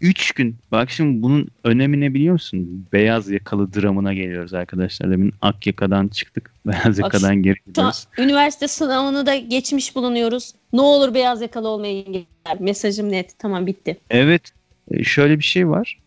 [0.00, 0.56] 3 gün.
[0.72, 2.86] Bak şimdi bunun önemi ne biliyor musun?
[2.92, 5.10] Beyaz yakalı dramına geliyoruz arkadaşlar.
[5.10, 6.50] Demin ak yakadan çıktık.
[6.66, 8.06] Beyaz yakadan geri Şu an gidiyoruz.
[8.18, 10.52] üniversite sınavını da geçmiş bulunuyoruz.
[10.72, 12.60] Ne olur beyaz yakalı olmayı engeller.
[12.60, 13.38] Mesajım net.
[13.38, 13.96] Tamam bitti.
[14.10, 14.42] Evet.
[14.90, 15.98] e, Şöyle bir şey var.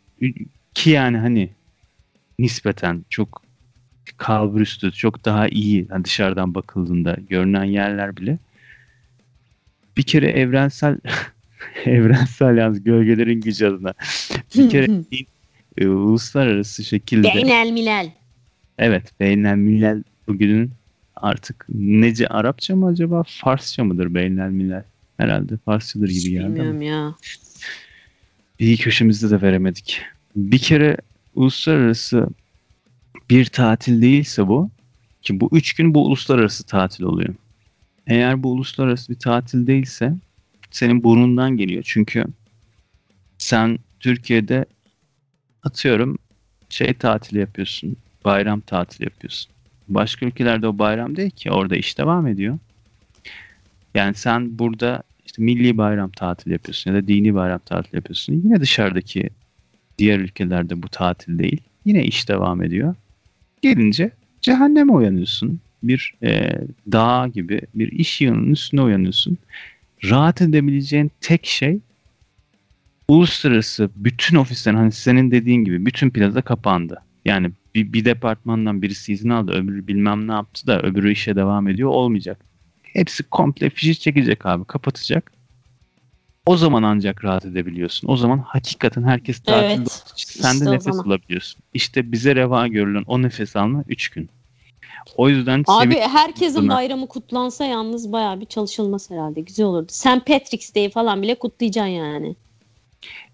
[0.74, 1.50] Ki yani hani
[2.40, 3.42] nispeten çok
[4.18, 8.38] kalburüstü, çok daha iyi yani dışarıdan bakıldığında görünen yerler bile
[9.98, 10.98] bir kere evrensel
[11.86, 13.94] evrensel yalnız gölgelerin gücü adına
[14.56, 14.88] bir kere
[15.78, 18.12] e, uluslararası şekilde Beynel milel.
[18.78, 20.72] Evet, Beynel Millel bugünün
[21.16, 24.84] artık nece Arapça mı acaba Farsça mıdır Beynel Millel?
[25.18, 27.16] Herhalde Farsçadır gibi geldi Bilmiyorum ya.
[28.60, 30.02] iyi köşemizde de veremedik.
[30.36, 30.98] Bir kere
[31.36, 32.28] uluslararası
[33.30, 34.70] bir tatil değilse bu
[35.22, 37.36] ki bu üç gün bu uluslararası tatil oluyor.
[38.08, 40.14] Eğer bu uluslararası bir tatil değilse
[40.72, 41.84] senin burnundan geliyor.
[41.86, 42.26] Çünkü
[43.38, 44.66] sen Türkiye'de
[45.64, 46.18] atıyorum
[46.70, 47.98] şey tatili yapıyorsun.
[48.26, 49.52] Bayram tatili yapıyorsun.
[49.88, 51.52] Başka ülkelerde o bayram değil ki.
[51.52, 52.60] Orada iş devam ediyor.
[53.96, 58.34] Yani sen burada işte milli bayram tatili yapıyorsun ya da dini bayram tatili yapıyorsun.
[58.34, 59.30] Yine dışarıdaki
[59.98, 61.62] diğer ülkelerde bu tatil değil.
[61.86, 62.96] Yine iş devam ediyor.
[63.62, 65.60] Gelince cehenneme uyanıyorsun.
[65.84, 66.60] Bir e,
[66.92, 69.38] dağ gibi bir iş yığınının üstüne uyanıyorsun.
[70.04, 71.80] Rahat edebileceğin tek şey
[73.08, 77.02] uluslararası bütün ofislerin hani senin dediğin gibi bütün plaza kapandı.
[77.26, 81.68] Yani bir, bir departmandan birisi izin aldı öbürü bilmem ne yaptı da öbürü işe devam
[81.68, 82.40] ediyor olmayacak.
[82.84, 85.32] Hepsi komple fişi çekecek abi kapatacak.
[86.50, 88.08] O zaman ancak rahat edebiliyorsun.
[88.08, 91.62] O zaman hakikaten herkes tatilde Evet, olduğu için sen işte de nefes alabiliyorsun.
[91.74, 94.30] İşte bize reva görülen o nefes alma 3 gün.
[95.18, 96.78] O yüzden Abi herkesin Bunlar.
[96.78, 99.42] bayramı kutlansa yalnız bayağı bir çalışılmaz herhalde.
[99.42, 99.88] Güzel olurdu.
[99.90, 100.26] St.
[100.26, 102.36] Patrick's Day falan bile kutlayacaksın yani.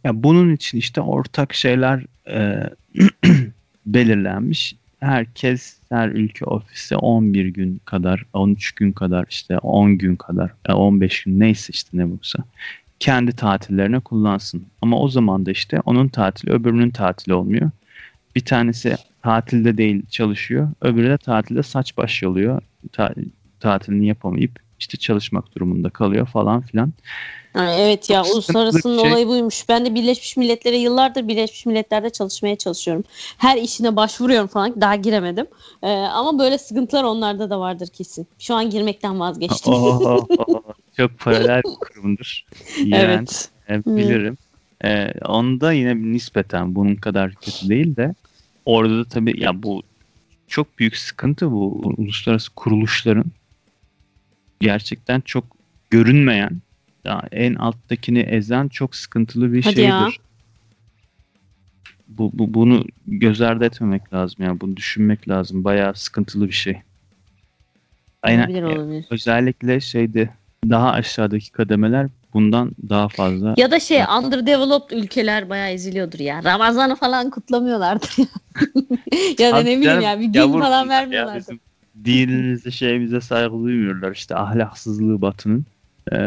[0.03, 2.69] Ya bunun için işte ortak şeyler e,
[3.85, 4.75] belirlenmiş.
[4.99, 10.73] Herkes her ülke ofise 11 gün kadar, 13 gün kadar, işte 10 gün kadar, e,
[10.73, 12.43] 15 gün neyse işte ne bulsa
[12.99, 14.65] kendi tatillerine kullansın.
[14.81, 17.71] Ama o zaman da işte onun tatili öbürünün tatili olmuyor.
[18.35, 20.69] Bir tanesi tatilde değil çalışıyor.
[20.81, 22.61] Öbürü de tatilde saç baş yoluyor.
[22.91, 23.13] Ta-
[23.59, 26.93] tatilini yapamayıp işte çalışmak durumunda kalıyor falan filan.
[27.55, 29.11] Evet ya Çok uluslararasının şey.
[29.11, 29.69] olayı buymuş.
[29.69, 33.03] Ben de Birleşmiş Milletler'e yıllardır Birleşmiş Milletler'de çalışmaya çalışıyorum.
[33.37, 34.81] Her işine başvuruyorum falan.
[34.81, 35.47] Daha giremedim.
[35.83, 38.27] Ee, ama böyle sıkıntılar onlarda da vardır kesin.
[38.39, 39.73] Şu an girmekten vazgeçtim.
[40.97, 42.41] Çok paralel bir kurumdur.
[42.85, 43.49] Yani, evet.
[43.69, 44.37] e, bilirim.
[44.83, 48.15] E, onda yine nispeten bunun kadar kötü değil de
[48.65, 49.83] orada da tabii ya bu
[50.47, 53.25] çok büyük sıkıntı bu uluslararası kuruluşların
[54.59, 55.45] gerçekten çok
[55.89, 56.61] görünmeyen
[57.31, 59.89] en alttakini ezen çok sıkıntılı bir Hadi şeydir.
[59.89, 60.07] ya.
[62.07, 64.61] Bu, bu bunu göz ardı etmemek lazım ya.
[64.61, 65.63] Bunu düşünmek lazım.
[65.63, 66.81] Bayağı sıkıntılı bir şey.
[68.21, 68.47] Aynen.
[68.47, 69.05] Olabilir olabilir.
[69.09, 70.29] Özellikle şeyde
[70.69, 73.53] daha aşağıdaki kademeler bundan daha fazla.
[73.57, 76.43] Ya da şey underdeveloped ülkeler bayağı eziliyordur ya.
[76.43, 78.25] Ramazan'ı falan kutlamıyorlardır ya.
[79.39, 81.39] ya da ne bileyim ya bir gün falan bunlar ya, vermiyorlardır.
[81.39, 81.59] bizim
[82.05, 85.65] dinimize şeyimize saygı duymuyorlar işte ahlaksızlığı batının.
[86.11, 86.17] Ee,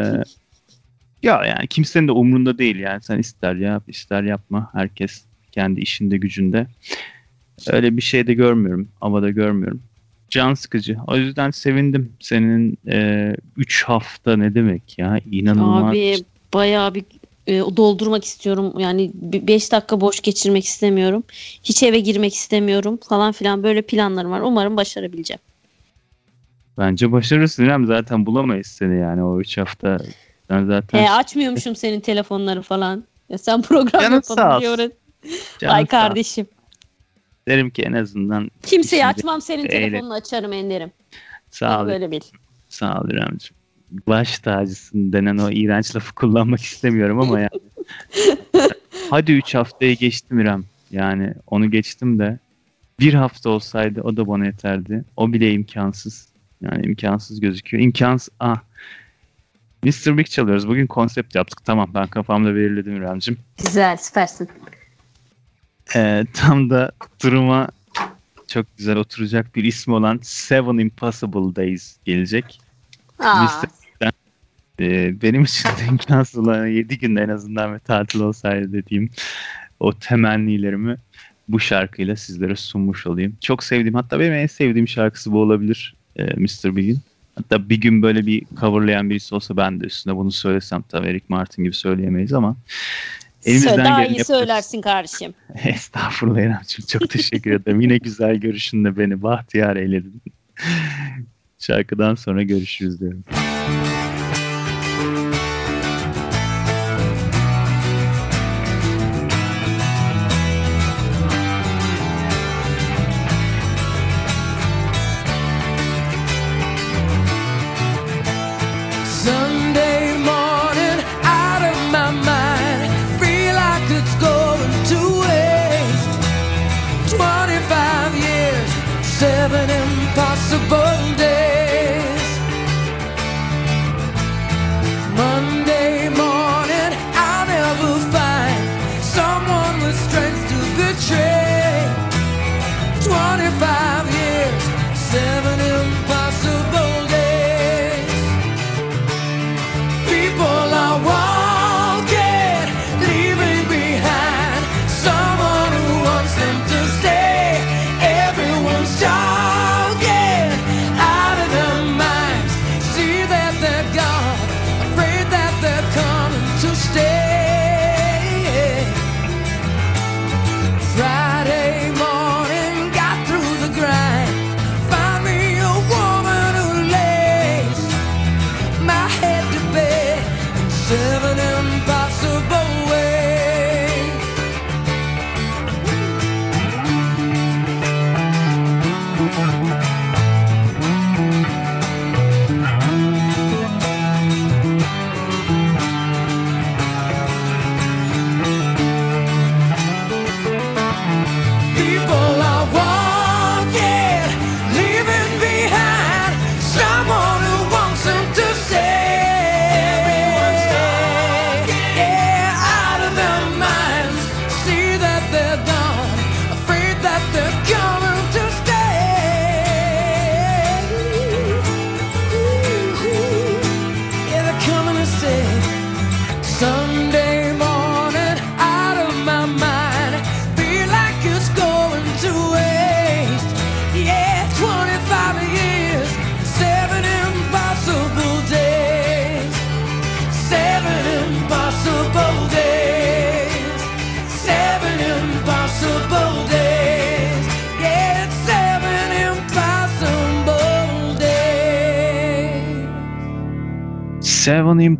[1.23, 6.17] ya yani kimsenin de umrunda değil yani sen ister yap ister yapma herkes kendi işinde
[6.17, 6.67] gücünde.
[7.67, 9.81] Öyle bir şey de görmüyorum havada görmüyorum.
[10.29, 10.97] Can sıkıcı.
[11.07, 12.13] O yüzden sevindim.
[12.19, 12.77] Senin
[13.57, 15.19] 3 hafta ne demek ya?
[15.31, 15.91] İnanılmaz.
[15.91, 17.03] Abi bayağı bir
[17.47, 18.79] e, doldurmak istiyorum.
[18.79, 21.23] Yani 5 dakika boş geçirmek istemiyorum.
[21.63, 24.41] Hiç eve girmek istemiyorum falan filan böyle planlarım var.
[24.41, 25.39] Umarım başarabileceğim.
[26.77, 27.85] Bence başarırsın İrem.
[27.85, 29.97] Zaten bulamayız seni yani o 3 hafta.
[30.47, 33.03] Sen zaten He, açmıyormuşum senin telefonları falan.
[33.29, 34.91] Ya sen program Canın sağ yapalım
[35.59, 36.47] diye Ay kardeşim.
[37.49, 40.91] Derim ki en azından Kimseye açmam senin telefonunu açarım Ender'im.
[41.51, 41.87] sağ ol.
[41.87, 42.19] Böyle bil.
[42.69, 43.55] Sağ ol İremciğim.
[44.07, 47.49] Baş tacısın denen o iğrenç lafı kullanmak istemiyorum ama yani.
[49.09, 50.63] Hadi 3 haftayı geçtim İrem.
[50.91, 52.39] Yani onu geçtim de
[52.99, 55.03] bir hafta olsaydı o da bana yeterdi.
[55.17, 56.29] O bile imkansız.
[56.61, 57.83] Yani imkansız gözüküyor.
[57.83, 58.29] İmkansız.
[58.39, 58.59] Ah.
[59.83, 60.17] Mr.
[60.17, 60.67] Big çalıyoruz.
[60.67, 61.65] Bugün konsept yaptık.
[61.65, 63.39] Tamam ben kafamda belirledim İremciğim.
[63.57, 64.49] Güzel süpersin.
[65.95, 66.91] Ee, tam da
[67.23, 67.67] duruma
[68.47, 72.61] çok güzel oturacak bir ismi olan Seven Impossible Days gelecek.
[73.19, 73.61] Aa.
[74.79, 79.09] Ee, benim için de imkansız olan 7 günde en azından bir tatil olsaydı dediğim
[79.79, 80.97] o temennilerimi
[81.47, 83.37] bu şarkıyla sizlere sunmuş olayım.
[83.41, 86.75] Çok sevdiğim hatta benim en sevdiğim şarkısı bu olabilir e, Mr.
[86.75, 86.99] Big'in.
[87.35, 91.25] Hatta bir gün böyle bir coverlayan birisi olsa ben de üstüne bunu söylesem tabii Eric
[91.29, 92.55] Martin gibi söyleyemeyiz ama
[93.45, 95.33] elimizden daha iyi söylersin kardeşim.
[95.65, 97.81] Estağfurullah İremciğim çok teşekkür ederim.
[97.81, 100.21] Yine güzel görüşünle beni bahtiyar eyledin.
[101.59, 103.23] Şarkıdan sonra görüşürüz diyorum.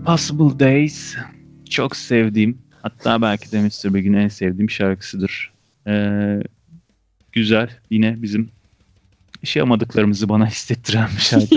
[0.10, 1.16] Impossible Days
[1.70, 3.94] çok sevdiğim hatta belki de Mr.
[3.94, 5.52] Big'in en sevdiğim şarkısıdır.
[5.88, 6.40] Ee,
[7.32, 8.50] güzel yine bizim
[9.44, 11.56] yaşayamadıklarımızı bana hissettiren bir şarkı.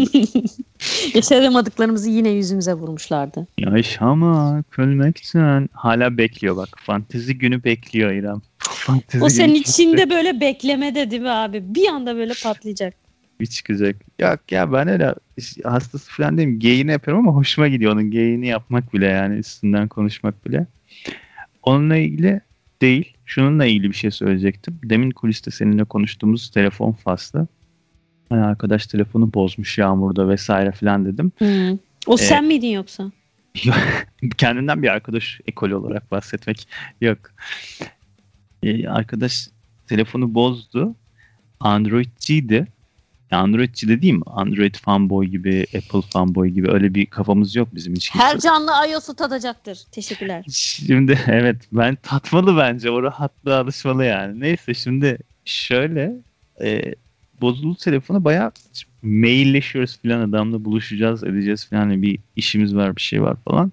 [1.18, 3.46] Yaşayamadıklarımızı yine yüzümüze vurmuşlardı.
[3.58, 6.68] Yaşamak, ölmekten hala bekliyor bak.
[6.76, 8.42] Fantezi günü bekliyor İrem.
[8.58, 11.74] Fantezi O senin içinde böyle beklemede değil mi abi?
[11.74, 13.01] Bir anda böyle patlayacak.
[13.42, 13.96] Bir çıkacak.
[14.18, 15.14] Yok ya ben öyle
[15.64, 16.58] hastası falan değilim.
[16.58, 20.66] Geyini yapıyorum ama hoşuma gidiyor onun geyini yapmak bile yani üstünden konuşmak bile.
[21.62, 22.40] Onunla ilgili
[22.82, 23.16] değil.
[23.26, 24.80] Şununla ilgili bir şey söyleyecektim.
[24.84, 27.46] Demin kuliste seninle konuştuğumuz telefon faslı.
[28.28, 31.32] Hani arkadaş telefonu bozmuş yağmurda vesaire falan dedim.
[31.38, 31.78] Hmm.
[32.06, 33.12] O sen miydin yoksa?
[34.38, 36.68] Kendimden bir arkadaş ekol olarak bahsetmek
[37.00, 37.18] yok.
[38.62, 39.48] Ee, arkadaş
[39.86, 40.94] telefonu bozdu.
[41.60, 42.66] Android'ciydi.
[43.36, 44.22] Android'ci de değil mi?
[44.26, 48.14] Android fanboy gibi, Apple fanboy gibi öyle bir kafamız yok bizim hiç.
[48.14, 49.78] Her canlı iOS'u tadacaktır.
[49.92, 50.44] Teşekkürler.
[50.52, 54.40] Şimdi evet ben tatmalı bence o rahatlığa alışmalı yani.
[54.40, 56.12] Neyse şimdi şöyle
[56.60, 56.94] e,
[57.40, 58.52] bozuldu telefonu bayağı
[59.02, 63.72] mailleşiyoruz falan adamla buluşacağız edeceğiz falan hani bir işimiz var bir şey var falan.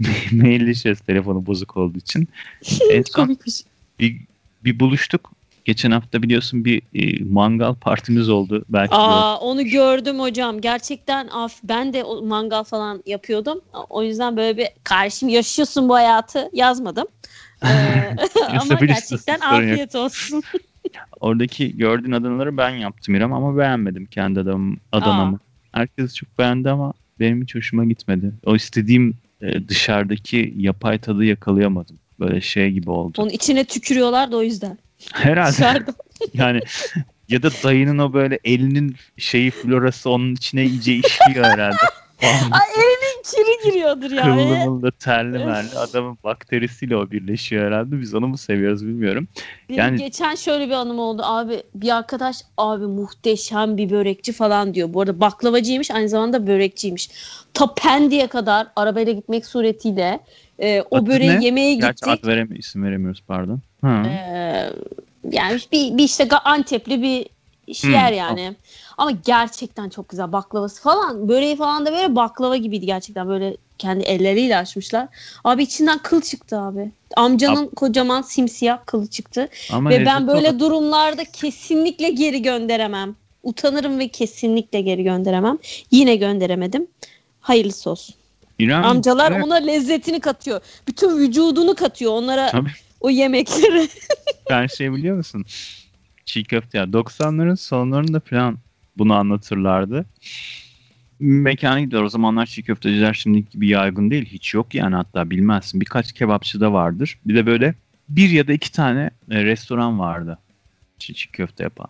[0.32, 2.28] mailleşiyoruz telefonu bozuk olduğu için.
[2.90, 3.38] en son
[4.00, 4.20] bir,
[4.64, 5.32] bir buluştuk.
[5.64, 8.64] Geçen hafta biliyorsun bir e, mangal partimiz oldu.
[8.68, 10.60] Belki Aa onu gördüm hocam.
[10.60, 13.60] Gerçekten af ben de mangal falan yapıyordum.
[13.90, 17.06] O yüzden böyle bir karşım yaşıyorsun bu hayatı yazmadım.
[17.64, 17.68] Ee,
[18.60, 20.42] ama gerçekten afiyet olsun.
[21.20, 25.38] Oradaki gördüğün Adanaları ben yaptım İrem ama beğenmedim kendi adamım, Adana'mı.
[25.72, 28.32] Herkes çok beğendi ama benim hiç hoşuma gitmedi.
[28.46, 31.98] O istediğim e, dışarıdaki yapay tadı yakalayamadım.
[32.20, 33.22] Böyle şey gibi oldu.
[33.22, 34.78] Onun içine tükürüyorlar da o yüzden.
[35.12, 35.84] Herhalde
[36.34, 36.60] yani
[37.28, 41.76] ya da dayının o böyle elinin şeyi florası onun içine iyice işliyor herhalde.
[42.22, 44.44] Ay elinin kiri giriyordur yani.
[44.44, 48.00] Kıvrımlı, terli merli adamın bakterisiyle o birleşiyor herhalde.
[48.00, 49.28] Biz onu mu seviyoruz bilmiyorum.
[49.68, 51.62] Benim Yani- geçen şöyle bir anım oldu abi.
[51.74, 54.94] Bir arkadaş abi muhteşem bir börekçi falan diyor.
[54.94, 57.10] Bu arada baklavacıymış aynı zamanda börekçiymiş.
[57.54, 60.20] Ta Pendik'e kadar arabayla gitmek suretiyle
[60.58, 61.44] e, o Adı böreği ne?
[61.44, 62.24] yemeye Gerçi gittik.
[62.24, 63.60] ad veremi isim veremiyoruz pardon.
[63.84, 64.70] Ee,
[65.30, 67.26] yani bir, bir işte Antepli bir
[67.66, 68.56] iş yer yani.
[68.98, 71.28] Ama gerçekten çok güzel baklavası falan.
[71.28, 73.28] Böreği falan da böyle baklava gibiydi gerçekten.
[73.28, 75.08] Böyle kendi elleriyle açmışlar.
[75.44, 76.90] Abi içinden kıl çıktı abi.
[77.16, 79.48] Amcanın kocaman simsiyah kılı çıktı.
[79.72, 80.58] Ama ve ben böyle olur.
[80.58, 83.14] durumlarda kesinlikle geri gönderemem.
[83.42, 85.58] Utanırım ve kesinlikle geri gönderemem.
[85.90, 86.86] Yine gönderemedim.
[87.40, 88.14] Hayırlısı olsun.
[88.58, 90.60] İrem, Amcalar evet, ona lezzetini katıyor.
[90.88, 92.70] Bütün vücudunu katıyor onlara Tabii.
[93.02, 93.88] O yemeklere.
[94.48, 95.44] Sen şey biliyor musun?
[96.24, 98.58] Çiğ köfte ya 90'ların sonlarında falan
[98.98, 100.06] bunu anlatırlardı.
[101.20, 102.02] Mekana gidiyor.
[102.02, 104.24] O zamanlar çiğ köfteciler şimdiki gibi yaygın değil.
[104.24, 105.80] Hiç yok yani hatta bilmezsin.
[105.80, 107.18] Birkaç kebapçı da vardır.
[107.24, 107.74] Bir de böyle
[108.08, 110.38] bir ya da iki tane e, restoran vardı.
[110.98, 111.86] Çiğ, çiğ köfte yapan.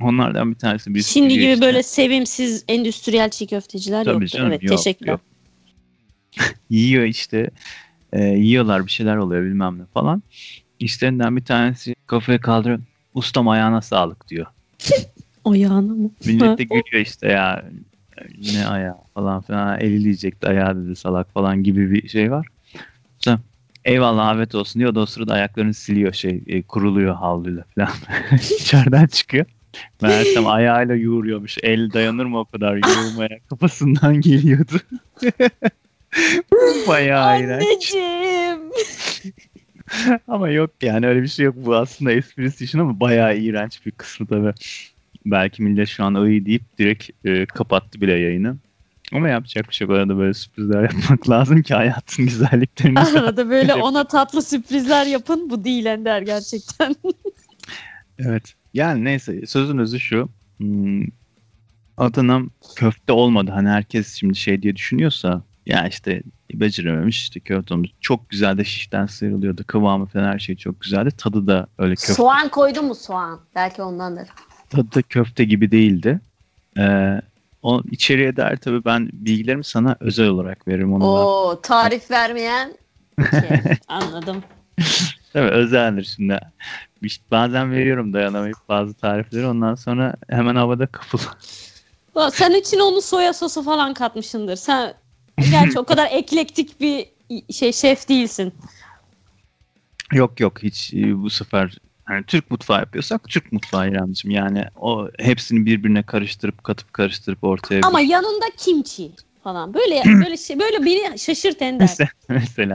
[0.00, 1.60] Onlardan bir tanesi bir Şimdi gibi işte.
[1.60, 4.36] böyle sevimsiz endüstriyel çiğ köfteciler Tabii yoktu.
[4.36, 5.12] canım, evet yok, teşekkürler.
[5.12, 5.20] yok.
[6.70, 7.50] yiyor işte.
[8.12, 10.22] E, yiyorlar bir şeyler oluyor bilmem ne falan.
[10.78, 12.78] İşlerinden bir tanesi kafaya kaldırıyor.
[13.14, 14.46] Ustam ayağına sağlık diyor.
[15.44, 16.10] Ayağına mı?
[16.26, 17.64] Millet de gülüyor işte ya
[18.54, 22.46] ne ayağı falan filan elileyecekti ayağı dedi salak falan gibi bir şey var.
[23.18, 23.38] Sonra
[23.84, 24.94] eyvallah afiyet olsun diyor.
[24.94, 27.90] Da o sırada ayaklarını siliyor şey e, kuruluyor havluyla falan.
[28.60, 29.46] İçeriden çıkıyor.
[30.02, 31.58] Meğersem ayağıyla yoğuruyormuş.
[31.62, 33.38] El dayanır mı o kadar yoğurmaya?
[33.50, 34.80] Kafasından geliyordu.
[36.88, 37.62] Bayağı iğrenç.
[37.62, 38.60] Anneciğim.
[40.28, 41.54] Ama yok yani öyle bir şey yok.
[41.58, 44.52] Bu aslında esprisi için ama bayağı iğrenç bir kısmı tabii.
[45.26, 48.56] Belki millet şu an iyi deyip direkt e, kapattı bile yayını.
[49.12, 49.96] Ama yapacak bir şey yok.
[49.96, 52.98] Arada böyle sürprizler yapmak lazım ki hayatın güzelliklerini.
[53.00, 55.50] Arada böyle ona tatlı sürprizler yapın.
[55.50, 56.96] Bu değil Ender gerçekten.
[58.18, 58.54] evet.
[58.74, 60.28] Yani neyse sözün özü şu.
[60.58, 61.04] Hmm,
[61.96, 63.50] Adana'm köfte olmadı.
[63.50, 66.22] Hani herkes şimdi şey diye düşünüyorsa ya işte
[66.54, 67.90] becerememiş işte köfte olmuş.
[68.00, 69.64] Çok güzel de şişten sıyrılıyordu.
[69.66, 71.10] Kıvamı falan her şey çok güzeldi.
[71.10, 73.40] Tadı da öyle köfte soğan koydun mu soğan?
[73.54, 74.28] Belki ondandır.
[74.70, 76.20] tadı da köfte gibi değildi.
[76.78, 77.20] Ee,
[77.62, 81.06] o içeriye dair tabii ben bilgilerimi sana özel olarak veririm onu da.
[81.06, 82.74] Oo tarif vermeyen
[83.30, 83.76] şey.
[83.88, 84.44] Anladım.
[85.32, 86.40] Tabii özeldir şimdi.
[87.02, 91.18] İşte bazen veriyorum dayanamayıp bazı tarifleri ondan sonra hemen havada kapıl.
[92.32, 94.56] Sen için onu soya sosu falan katmışsındır.
[94.56, 94.94] Sen
[95.50, 97.06] gerçi o kadar eklektik bir
[97.52, 98.52] şey şef değilsin.
[100.12, 101.78] yok yok hiç e, bu sefer
[102.10, 104.36] yani Türk mutfağı yapıyorsak Türk mutfağı İremciğim.
[104.36, 109.10] Yani o hepsini birbirine karıştırıp katıp karıştırıp ortaya Ama bir- yanında kimchi.
[109.44, 109.74] falan.
[109.74, 111.90] Böyle böyle şey böyle beni şaşırt Ender.
[112.28, 112.74] Mesela.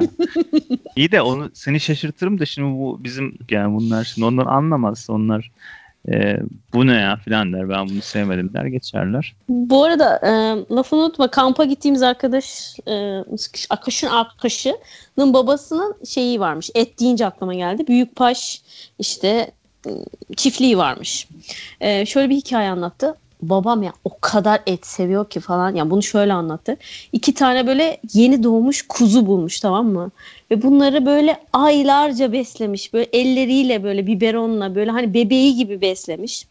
[0.95, 5.05] İyi de onu seni şaşırtırım da şimdi bu bizim yani bunlar şimdi onlar anlamaz.
[5.09, 5.51] Onlar
[6.11, 6.37] e,
[6.73, 7.69] bu ne ya filan der.
[7.69, 9.35] Ben bunu sevmedim der geçerler.
[9.49, 10.29] Bu arada e,
[10.75, 13.23] lafını unutma kampa gittiğimiz arkadaş e,
[13.69, 16.69] Akaş'ın arkadaşının babasının şeyi varmış.
[16.75, 17.87] Et deyince aklıma geldi.
[17.87, 18.61] Büyükbaş
[18.99, 19.51] işte
[19.87, 19.91] e,
[20.35, 21.27] çiftliği varmış.
[21.81, 23.15] E, şöyle bir hikaye anlattı.
[23.49, 25.75] Babam ya o kadar et seviyor ki falan.
[25.75, 26.77] Ya bunu şöyle anlattı.
[27.11, 30.11] İki tane böyle yeni doğmuş kuzu bulmuş tamam mı?
[30.51, 32.93] Ve bunları böyle aylarca beslemiş.
[32.93, 36.47] Böyle elleriyle böyle biberonla böyle hani bebeği gibi beslemiş.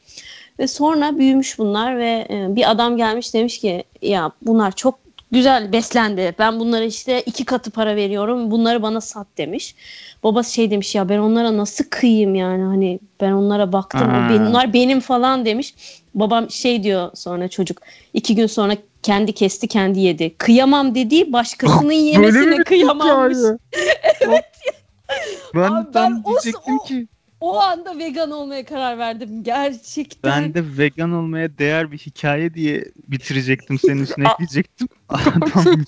[0.59, 4.99] Ve sonra büyümüş bunlar ve e, bir adam gelmiş demiş ki ya bunlar çok
[5.33, 6.35] güzel beslendi.
[6.39, 8.51] Ben bunlara işte iki katı para veriyorum.
[8.51, 9.75] Bunları bana sat demiş.
[10.23, 14.11] Babası şey demiş ya ben onlara nasıl kıyayım yani hani ben onlara baktım.
[14.11, 14.29] Aa.
[14.31, 15.75] Bunlar benim falan demiş.
[16.15, 17.81] Babam şey diyor sonra çocuk
[18.15, 20.35] iki gün sonra kendi kesti kendi yedi.
[20.39, 23.39] Kıyamam dediği başkasının yemesine kıyamammış.
[25.55, 27.07] Ben, Abi ben ben o- diyecektim o- ki
[27.41, 29.43] O anda vegan olmaya karar verdim.
[29.43, 30.33] Gerçekten.
[30.43, 34.33] ben de vegan olmaya değer bir hikaye diye bitirecektim senin üstüne Aa.
[34.33, 34.89] ekleyecektim.
[35.09, 35.43] Adam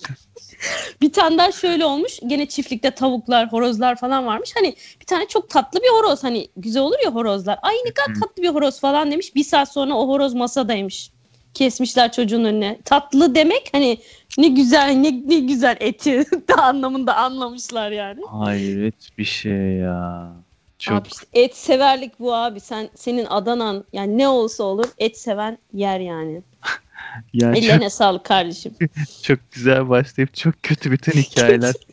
[1.01, 2.19] Bir tane daha şöyle olmuş.
[2.27, 4.51] Gene çiftlikte tavuklar, horozlar falan varmış.
[4.55, 6.23] Hani bir tane çok tatlı bir horoz.
[6.23, 7.59] Hani güzel olur ya horozlar.
[7.61, 9.35] Ay ne kadar tatlı bir horoz falan demiş.
[9.35, 11.11] Bir saat sonra o horoz masadaymış.
[11.53, 12.79] Kesmişler çocuğun önüne.
[12.85, 13.97] Tatlı demek hani
[14.37, 18.21] ne güzel ne, ne güzel eti da anlamında anlamışlar yani.
[18.31, 20.31] hayret bir şey ya.
[20.79, 22.59] Çok Abi işte et severlik bu abi.
[22.59, 26.41] Sen senin Adanan yani ne olsa olur et seven yer yani.
[27.33, 28.73] ya çok, Ellerine sağlık kardeşim.
[29.23, 31.73] çok güzel başlayıp çok kötü biten hikayeler.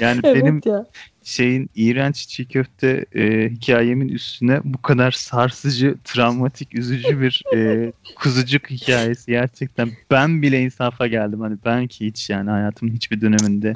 [0.00, 0.86] Yani evet benim ya.
[1.24, 8.70] şeyin iğrenç çiğ köfte e, hikayemin üstüne bu kadar sarsıcı, travmatik, üzücü bir e, kuzucuk
[8.70, 11.40] hikayesi gerçekten ben bile insafa geldim.
[11.40, 13.74] Hani ben ki hiç yani hayatımın hiçbir döneminde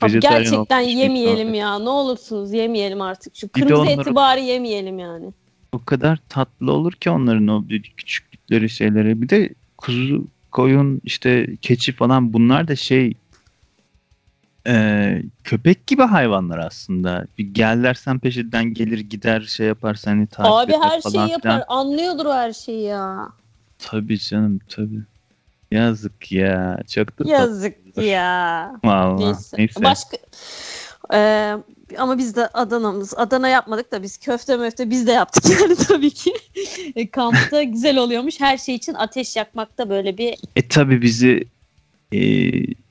[0.00, 1.78] Abi gerçekten yemeyelim ya.
[1.78, 3.36] Ne olursunuz yemeyelim artık.
[3.36, 5.32] Şu kırmızı onları- eti bari yemeyelim yani.
[5.72, 7.64] O kadar tatlı olur ki onların o
[7.96, 9.22] küçüklükleri şeyleri.
[9.22, 13.14] Bir de kuzu, koyun, işte keçi falan bunlar da şey
[14.66, 17.26] e, köpek gibi hayvanlar aslında.
[17.38, 21.64] Bir gel dersen peşinden gelir gider şey yapar seni takip Abi her falan şeyi yapar.
[21.68, 23.28] Anlıyordur o her şeyi ya.
[23.78, 25.00] Tabii canım tabii.
[25.70, 26.78] Yazık ya.
[26.94, 27.30] Çok da.
[27.30, 28.72] Yazık ya.
[28.84, 29.24] Vallahi.
[29.24, 29.56] Neyse.
[29.56, 29.82] Neyse.
[29.84, 30.16] Başka
[31.12, 31.56] Ee,
[31.98, 33.14] ama biz de Adana'mız.
[33.16, 36.32] Adana yapmadık da biz köfte möfte biz de yaptık yani tabii ki.
[36.96, 38.40] E, Kampta güzel oluyormuş.
[38.40, 41.44] Her şey için ateş yakmakta böyle bir E tabii bizi
[42.12, 42.20] e,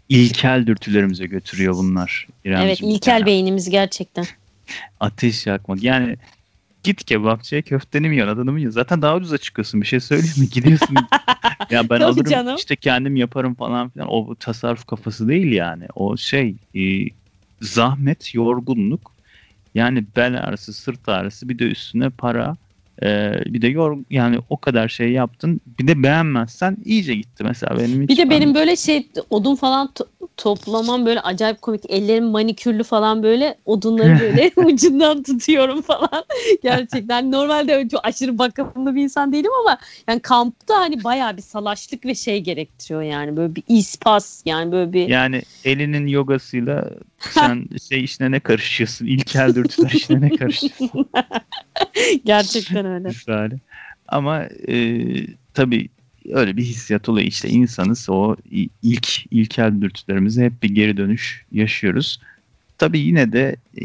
[0.09, 2.27] ilkel dürtülerimize götürüyor bunlar.
[2.45, 2.67] İremciğim.
[2.67, 4.25] evet ilkel Yani beynimiz gerçekten.
[4.99, 5.83] Ateş yakmak.
[5.83, 6.17] Yani
[6.83, 8.75] git kebapçıya köfteni mi yiyorsun, adını mı yiyorsun?
[8.75, 9.81] Zaten daha ucuza çıkıyorsun.
[9.81, 10.49] Bir şey söyleyeyim mi?
[10.49, 10.95] Gidiyorsun.
[11.69, 12.55] ya ben Tabii alırım canım.
[12.55, 14.07] işte kendim yaparım falan filan.
[14.07, 15.83] O tasarruf kafası değil yani.
[15.95, 16.79] O şey e,
[17.61, 19.11] zahmet, yorgunluk.
[19.75, 22.57] Yani bel ağrısı, sırt ağrısı bir de üstüne para.
[23.03, 25.61] e, bir de yor yani o kadar şey yaptın.
[25.79, 29.55] Bir de beğenmezsen iyice gitti mesela benim hiç Bir de ben- benim böyle şey odun
[29.55, 29.93] falan
[30.37, 31.81] toplamam böyle acayip komik.
[31.89, 36.23] Ellerim manikürlü falan böyle odunları böyle ucundan tutuyorum falan.
[36.63, 42.05] Gerçekten normalde çok aşırı bakımlı bir insan değilim ama yani kampta hani bayağı bir salaşlık
[42.05, 46.89] ve şey gerektiriyor yani böyle bir ispas yani böyle bir Yani elinin yogasıyla
[47.19, 49.05] sen şey işine ne karışıyorsun?
[49.05, 51.09] İlkel dürtüler işine ne karışıyorsun?
[52.25, 53.09] gerçekten öyle.
[54.07, 55.05] Ama e,
[55.53, 55.89] tabii
[56.29, 57.27] öyle bir hissiyat oluyor.
[57.27, 58.35] İşte insanız o
[58.83, 62.19] ilk ilkel dürtülerimize hep bir geri dönüş yaşıyoruz.
[62.77, 63.83] Tabii yine de e,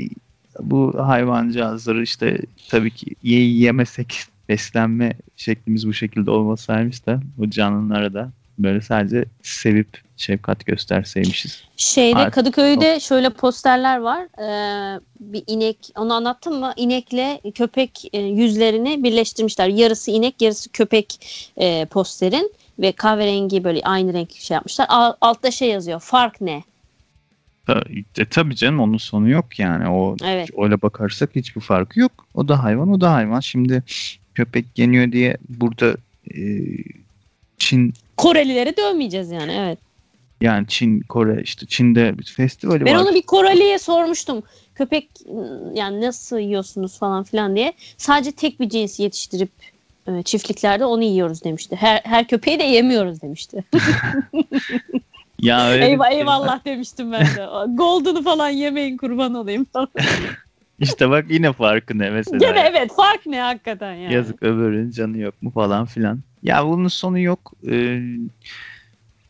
[0.61, 2.39] bu hayvancağızları işte
[2.69, 9.25] tabii ki ye yemesek beslenme şeklimiz bu şekilde olmasaymış da bu canlılara da böyle sadece
[9.43, 11.65] sevip şefkat gösterseymişiz.
[11.77, 14.23] Şeyde Artık Kadıköy'de şöyle posterler var.
[14.39, 16.73] Ee, bir inek onu anlattım mı?
[16.77, 19.69] İnekle köpek e, yüzlerini birleştirmişler.
[19.69, 21.27] Yarısı inek, yarısı köpek
[21.57, 24.87] e, posterin ve kahverengi böyle aynı renk şey yapmışlar.
[24.89, 26.01] Al- altta şey yazıyor.
[26.01, 26.63] Fark ne?
[28.19, 29.89] E, tabii canım onun sonu yok yani.
[29.89, 30.49] O Evet.
[30.59, 32.13] öyle bakarsak hiçbir farkı yok.
[32.35, 33.41] O da hayvan, o da hayvan.
[33.41, 33.83] Şimdi
[34.35, 35.97] köpek yeniyor diye burada
[36.35, 36.41] e,
[37.65, 39.79] Çin Korelileri dövmeyeceğiz yani evet.
[40.41, 43.01] yani Çin, Kore işte Çin'de bir festivali Ben var.
[43.01, 44.43] onu bir Koreli'ye sormuştum.
[44.75, 45.09] Köpek
[45.75, 47.73] yani nasıl yiyorsunuz falan filan diye.
[47.97, 49.51] Sadece tek bir cinsi yetiştirip
[50.07, 51.77] e, çiftliklerde onu yiyoruz demişti.
[51.77, 53.65] Her, her köpeği de yemiyoruz demişti.
[55.41, 57.49] Ya öyle Eyvah eyvallah demiştim ben de.
[57.69, 59.67] Golden'ı falan yemeyin kurban olayım.
[60.79, 62.39] İşte bak yine farkı ne mesela.
[62.39, 64.15] Gene evet fark ne hakikaten yani.
[64.15, 66.21] Yazık öbürünün canı yok mu falan filan.
[66.45, 67.53] Ya bunun sonu yok.
[67.71, 68.01] Ee,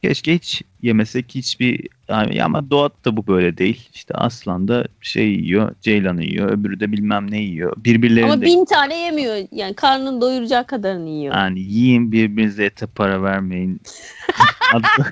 [0.02, 3.88] Keşke hiç yemesek hiçbir yani ama doğada bu böyle değil.
[3.94, 7.72] İşte aslan da şey yiyor, ceylanı yiyor, öbürü de bilmem ne yiyor.
[7.76, 9.36] Birbirlerine Ama de bin tane yemiyor.
[9.52, 11.34] Yani karnını doyuracak kadarını yiyor.
[11.34, 13.80] yani yiyin birbirinize ete para vermeyin.
[14.72, 15.10] Adlı-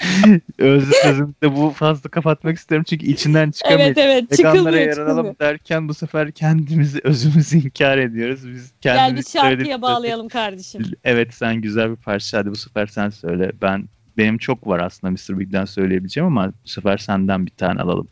[0.58, 3.82] Öz sözümde bu fazla kapatmak istiyorum çünkü içinden çıkamayız.
[3.82, 5.38] evet evet çıkılmıyor çıkılmıyor.
[5.38, 8.48] derken bu sefer kendimizi özümüzü inkar ediyoruz.
[8.48, 10.82] Biz Gel kendimiz bir şarkıya bağlayalım kardeşim.
[11.04, 13.52] Evet sen güzel bir parça hadi bu sefer sen söyle.
[13.62, 15.38] Ben benim çok var aslında Mr.
[15.38, 18.08] Big'den söyleyebileceğim ama bu sefer senden bir tane alalım.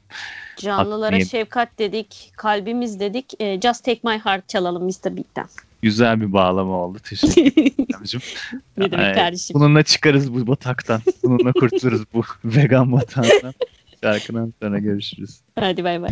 [0.57, 3.41] Canlılara Hakkını- şefkat dedik, kalbimiz dedik.
[3.41, 5.17] E, Just Take My Heart çalalım Mr.
[5.17, 5.47] Big'den.
[5.83, 6.99] Güzel bir bağlama oldu.
[7.05, 8.21] Teşekkür ederim.
[8.79, 9.55] ne demek kardeşim?
[9.55, 11.01] Bununla çıkarız bu bataktan.
[11.25, 13.55] Bununla kurtuluruz bu vegan batağından.
[14.05, 15.41] Şarkıdan sonra görüşürüz.
[15.59, 16.11] Hadi bay bay.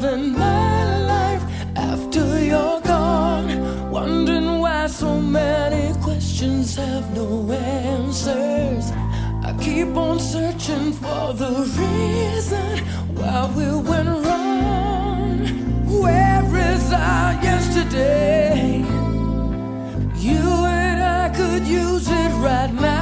[0.00, 1.42] Living my life
[1.76, 3.90] after you're gone.
[3.90, 8.92] Wondering why so many questions have no answers.
[9.42, 12.78] I keep on searching for the reason
[13.16, 15.38] why we went wrong.
[16.02, 18.84] Where is our yesterday?
[20.16, 20.44] You
[20.80, 22.97] and I could use it right now.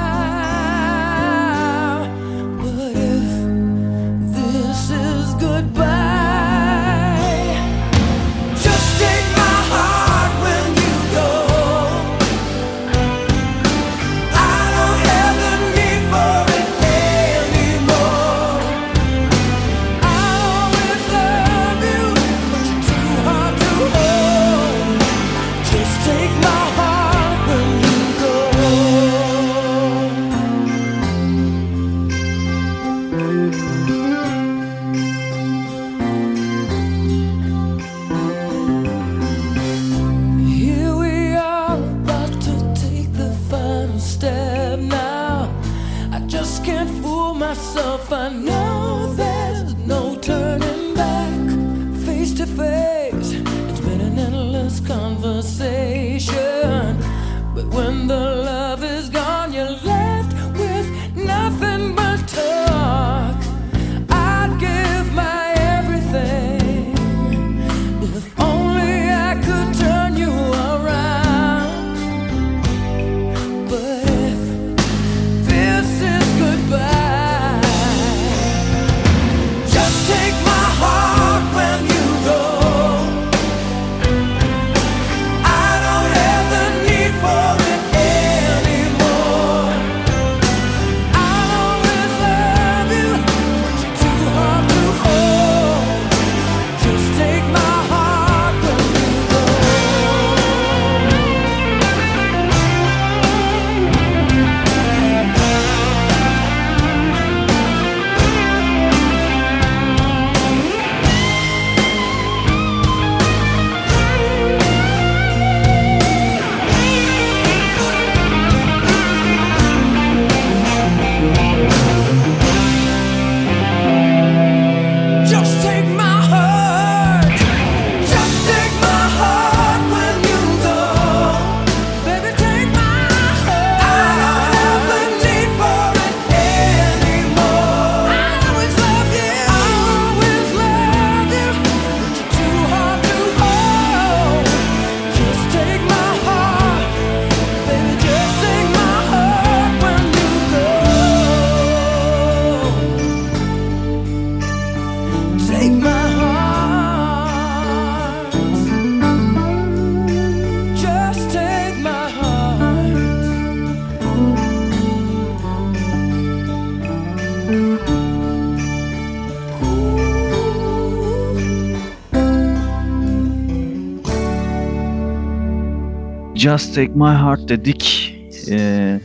[176.46, 178.14] Just Take My Heart dedik.
[178.50, 179.00] Ee,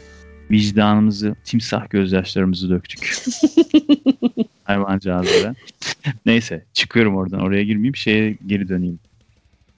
[0.52, 3.16] vicdanımızı, timsah gözyaşlarımızı döktük.
[4.64, 5.56] Hayvancağızlara.
[6.26, 7.40] Neyse çıkıyorum oradan.
[7.40, 7.96] Oraya girmeyeyim.
[7.96, 9.00] Şeye geri döneyim.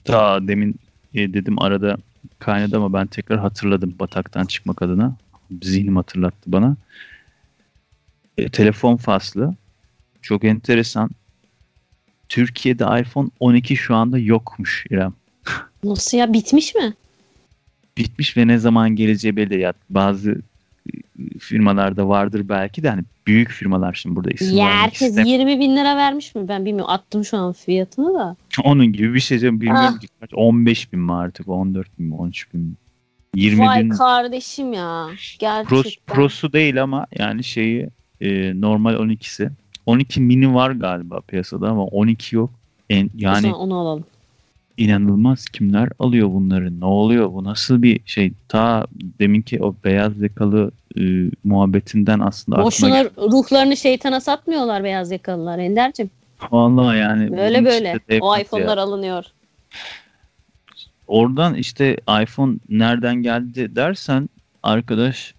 [0.04, 0.74] Ta demin
[1.14, 1.96] e, dedim arada
[2.38, 5.16] kaynadı ama ben tekrar hatırladım bataktan çıkmak adına.
[5.62, 6.76] Zihnim hatırlattı bana.
[8.38, 9.54] E, telefon faslı.
[10.22, 11.10] Çok enteresan.
[12.28, 15.14] Türkiye'de iPhone 12 şu anda yokmuş İrem.
[15.84, 16.94] Nasıl ya bitmiş mi?
[17.98, 19.60] Bitmiş ve ne zaman geleceği belli.
[19.60, 20.30] Ya bazı
[20.94, 25.48] e, firmalarda vardır belki de hani büyük firmalar şimdi burada isim Ya herkes istemiyorum.
[25.48, 26.48] 20 bin lira vermiş mi?
[26.48, 26.90] Ben bilmiyorum.
[26.92, 28.36] Attım şu an fiyatını da.
[28.64, 29.60] Onun gibi bir şey canım.
[29.60, 30.00] Bilmiyorum Ah.
[30.00, 30.30] ki kaç.
[30.34, 31.48] 15 bin mi artık?
[31.48, 32.14] 14 bin mi?
[32.14, 32.72] 13 bin mi?
[33.34, 33.90] 20 Vay bin.
[33.90, 35.06] kardeşim ya.
[35.38, 35.64] Gerçekten.
[35.64, 37.88] Pros, prosu değil ama yani şeyi
[38.20, 39.50] e, normal 12'si.
[39.86, 42.50] 12 mini var galiba piyasada ama 12 yok.
[42.90, 44.04] En, O yani zaman onu alalım.
[44.76, 46.80] İnanılmaz kimler alıyor bunları?
[46.80, 47.32] Ne oluyor?
[47.32, 48.32] Bu nasıl bir şey?
[48.48, 48.86] Ta
[49.20, 51.02] deminki o beyaz yakalı e,
[51.44, 53.10] muhabbetinden aslında aklıma Boşuna geldi.
[53.16, 56.10] ruhlarını şeytana satmıyorlar beyaz yakalılar Ender'cim.
[56.50, 57.92] Vallahi yani Böyle böyle.
[58.06, 58.42] işte O devlet ya.
[58.42, 59.24] iPhone'lar alınıyor.
[61.06, 64.28] Oradan işte iPhone nereden geldi dersen
[64.62, 65.34] arkadaş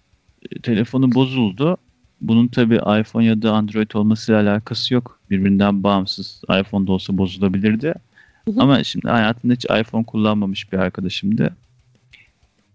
[0.52, 1.76] e, telefonu bozuldu.
[2.20, 5.20] Bunun tabi iPhone ya da Android olmasıyla alakası yok.
[5.30, 6.42] Birbirinden bağımsız.
[6.60, 7.94] iPhone'da olsa bozulabilirdi.
[8.48, 8.60] Hı hı.
[8.62, 11.56] Ama şimdi hayatında hiç iPhone kullanmamış bir arkadaşımdı.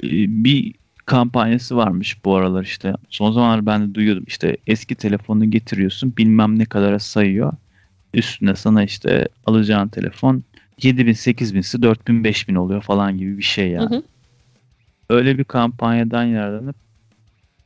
[0.03, 0.09] E,
[0.43, 0.73] Bir
[1.05, 2.93] kampanyası varmış bu aralar işte.
[3.09, 4.23] Son zamanlar ben de duyuyordum.
[4.27, 7.53] İşte eski telefonunu getiriyorsun bilmem ne kadara sayıyor.
[8.13, 10.43] Üstüne sana işte alacağın telefon
[10.81, 13.89] 7000 8000'si 4000 5000 oluyor falan gibi bir şey yani.
[13.89, 14.03] Hı hı.
[15.09, 16.75] Öyle bir kampanyadan yararlanıp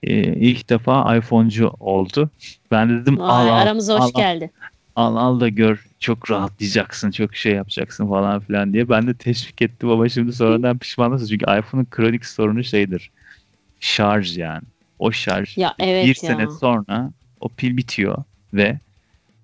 [0.03, 2.29] e, ilk defa iPhone'cu oldu.
[2.71, 4.51] Ben de dedim Vay, al, aramıza hoş al, al, geldi.
[4.95, 8.89] Al al da gör çok rahatlayacaksın çok şey yapacaksın falan filan diye.
[8.89, 11.27] Ben de teşvik ettim ama şimdi sonradan pişmanlıksın.
[11.27, 13.11] Çünkü iPhone'un kronik sorunu şeydir.
[13.79, 14.63] Şarj yani.
[14.99, 16.13] O şarj Ya evet bir ya.
[16.13, 18.23] sene sonra o pil bitiyor
[18.53, 18.79] ve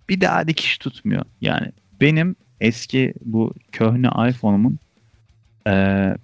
[0.10, 1.26] bir daha dikiş tutmuyor.
[1.42, 1.72] Yani
[2.02, 4.80] benim eski bu köhne iPhone'umun
[5.68, 6.18] eee,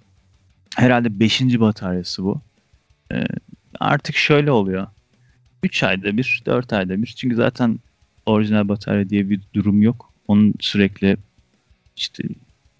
[0.76, 1.60] herhalde 5.
[1.60, 2.40] bataryası bu.
[3.12, 3.26] Eee,
[3.80, 4.86] artık şöyle oluyor.
[5.62, 7.06] 3 ayda bir, 4 ayda bir.
[7.18, 7.78] Çünkü zaten
[8.28, 10.12] orijinal batarya diye bir durum yok.
[10.28, 11.16] Onun sürekli
[11.96, 12.24] işte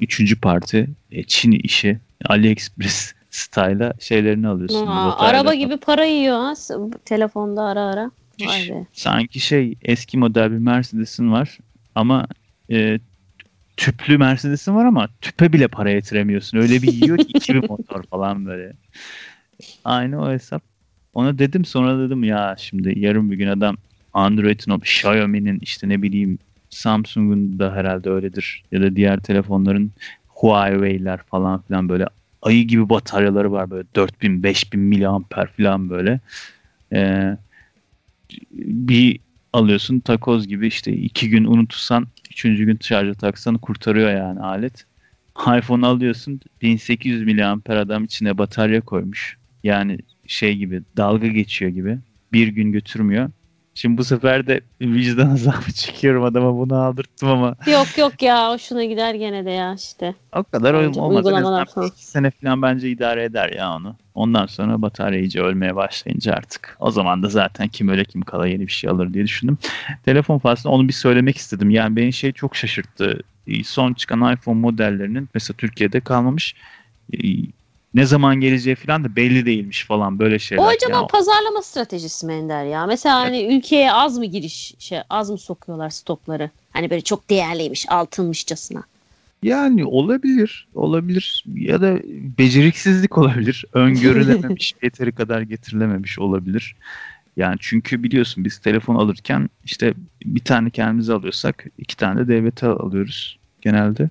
[0.01, 4.87] üçüncü parti e, Çin işi AliExpress style'a şeylerini alıyorsun.
[4.87, 6.55] Aa, araba gibi para yiyor ha
[7.05, 8.11] telefonda ara ara.
[8.41, 8.87] Vay be.
[8.93, 11.59] sanki şey eski model bir Mercedes'in var
[11.95, 12.27] ama
[12.71, 12.99] e,
[13.77, 16.59] tüplü Mercedes'in var ama tüpe bile para yetiremiyorsun.
[16.59, 18.73] Öyle bir yiyor ki 2000 motor falan böyle.
[19.85, 20.63] Aynı o hesap.
[21.15, 23.77] Ona dedim sonra dedim ya şimdi yarın bir gün adam
[24.19, 26.39] Android'in Xiaomi'nin işte ne bileyim
[26.71, 29.93] Samsung'un da herhalde öyledir ya da diğer telefonların
[30.29, 32.07] Huawei'ler falan filan böyle
[32.43, 36.21] ayı gibi bataryaları var böyle 4000 5000 miliamper falan böyle.
[36.93, 37.37] Ee,
[38.53, 39.21] bir
[39.53, 44.87] alıyorsun takoz gibi işte iki gün unutursan üçüncü gün şarja taksan kurtarıyor yani alet.
[45.59, 49.37] iPhone alıyorsun 1800 miliamper adam içine batarya koymuş.
[49.65, 51.99] Yani şey gibi dalga geçiyor gibi.
[52.33, 53.31] Bir gün götürmüyor.
[53.79, 58.85] Şimdi bu sefer de vicdan azabı çekiyorum adama bunu aldırttım ama Yok yok ya hoşuna
[58.85, 60.15] gider gene de ya işte.
[60.37, 61.27] o kadar oyun olmaz.
[61.27, 61.91] Uygulamalar falan.
[61.97, 63.97] sene falan bence idare eder ya onu.
[64.15, 66.77] Ondan sonra batarya iyice ölmeye başlayınca artık.
[66.81, 69.59] O zaman da zaten kim öyle kim kala yeni bir şey alır diye düşündüm.
[70.05, 71.71] Telefon faslında onu bir söylemek istedim.
[71.71, 73.21] Yani beni şey çok şaşırttı.
[73.65, 76.55] Son çıkan iPhone modellerinin mesela Türkiye'de kalmamış.
[77.99, 80.63] Ne zaman geleceği falan da belli değilmiş falan böyle şeyler.
[80.63, 82.87] O acaba Ya pazarlama stratejisi mi Ender ya?
[82.87, 86.51] Mesela hani ülkeye az mı giriş, şey, az mı sokuyorlar stokları?
[86.71, 88.83] Hani böyle çok değerliymiş, altınmışçasına.
[89.43, 91.99] Yani olabilir, olabilir ya da
[92.39, 93.65] beceriksizlik olabilir.
[93.73, 96.77] Öngörülememiş, yeteri kadar getirilememiş olabilir.
[97.37, 99.95] Yani çünkü biliyorsun biz telefon alırken işte
[100.25, 104.11] bir tane kendimize alıyorsak iki tane de devlete alıyoruz genelde.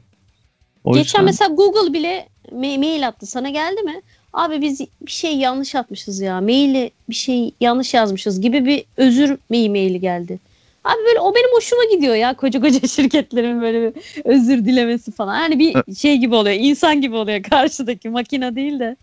[0.84, 3.26] O Geçen yüzden mesela Google bile ma- mail attı.
[3.26, 4.02] Sana geldi mi?
[4.34, 6.42] Abi biz bir şey yanlış atmışız ya.
[6.42, 10.40] Maili bir şey yanlış yazmışız gibi bir özür ma- maili geldi.
[10.84, 12.34] Abi böyle o benim hoşuma gidiyor ya.
[12.34, 15.40] Koca koca şirketlerin böyle bir özür dilemesi falan.
[15.40, 16.56] Yani bir şey gibi oluyor.
[16.60, 18.96] insan gibi oluyor karşıdaki makine değil de.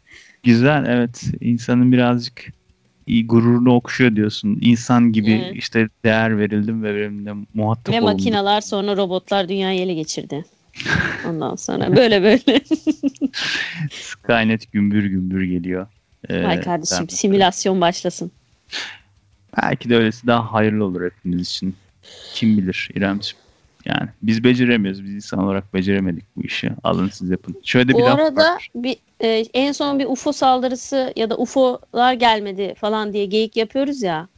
[0.42, 2.44] güzel evet insanın birazcık
[3.26, 4.58] gururunu okşuyor diyorsun.
[4.60, 5.56] İnsan gibi Evet.
[5.56, 8.10] işte değer verildim ve benimle muhatap Ve olundu.
[8.12, 10.44] makineler sonra robotlar dünyayı ele geçirdi.
[11.28, 12.60] Ondan sonra böyle böyle.
[13.90, 15.86] Skynet gümbür gümbür geliyor.
[16.28, 18.32] Ee, Vay kardeşim ben- simülasyon başlasın.
[19.62, 21.76] Belki de öylesi daha hayırlı olur hepimiz için.
[22.34, 23.44] Kim bilir İremciğim.
[23.84, 25.04] Yani biz beceremiyoruz.
[25.04, 26.70] Biz insan olarak beceremedik bu işi.
[26.84, 27.56] Alın siz yapın.
[27.64, 28.68] Şöyle bir Bu laf arada var.
[28.74, 34.02] bir e, en son bir UFO saldırısı ya da UFO'lar gelmedi falan diye geyik yapıyoruz
[34.02, 34.28] ya.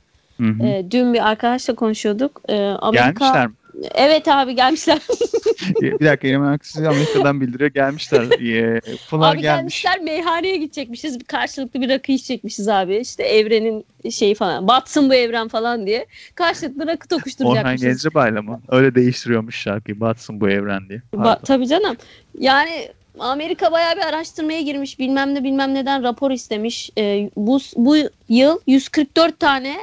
[0.40, 0.66] Hı hı.
[0.66, 2.40] E, dün bir arkadaşla konuşuyorduk.
[2.48, 3.54] E, Amerika Gelmişler mi?
[3.94, 4.98] Evet abi gelmişler.
[5.80, 7.70] bir dakika Egemen Aksız Amerika'dan bildiriyor.
[7.70, 8.22] Gelmişler.
[8.22, 9.82] Ee, Ufo'lar abi gelmiş.
[9.82, 11.18] gelmişler meyhaneye gidecekmişiz.
[11.26, 12.96] Karşılıklı bir rakı içecekmişiz abi.
[12.96, 14.68] İşte evrenin şeyi falan.
[14.68, 16.06] Batsın bu evren falan diye.
[16.34, 17.82] Karşılıklı rakı Orhan tokuşturacakmışız.
[17.82, 18.60] Gencebay'la mı?
[18.68, 20.00] Öyle değiştiriyormuş şarkıyı.
[20.00, 21.02] Batsın bu evren diye.
[21.14, 21.96] Ba- tabii canım.
[22.38, 24.98] Yani Amerika bayağı bir araştırmaya girmiş.
[24.98, 26.90] Bilmem ne bilmem neden rapor istemiş.
[26.98, 27.96] Ee, bu bu
[28.28, 29.76] yıl 144 tane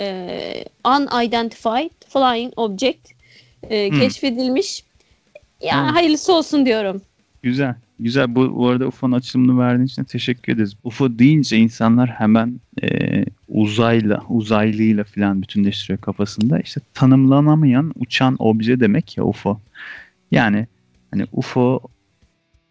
[0.00, 3.17] e, unidentified flying object
[3.70, 3.98] e, Hmm.
[4.00, 4.84] keşfedilmiş.
[5.62, 5.94] Yani Hmm.
[5.94, 7.02] hayırlısı olsun diyorum.
[7.42, 7.74] Güzel.
[8.00, 8.34] Güzel.
[8.34, 10.74] Bu, bu arada UFO'nun açılımını verdiğin için teşekkür ederiz.
[10.84, 16.60] UFO deyince insanlar hemen e, uzayla, uzaylıyla falan bütünleştiriyor kafasında.
[16.60, 19.60] İşte tanımlanamayan uçan obje demek ya UFO.
[20.30, 20.66] Yani
[21.10, 21.80] hani UFO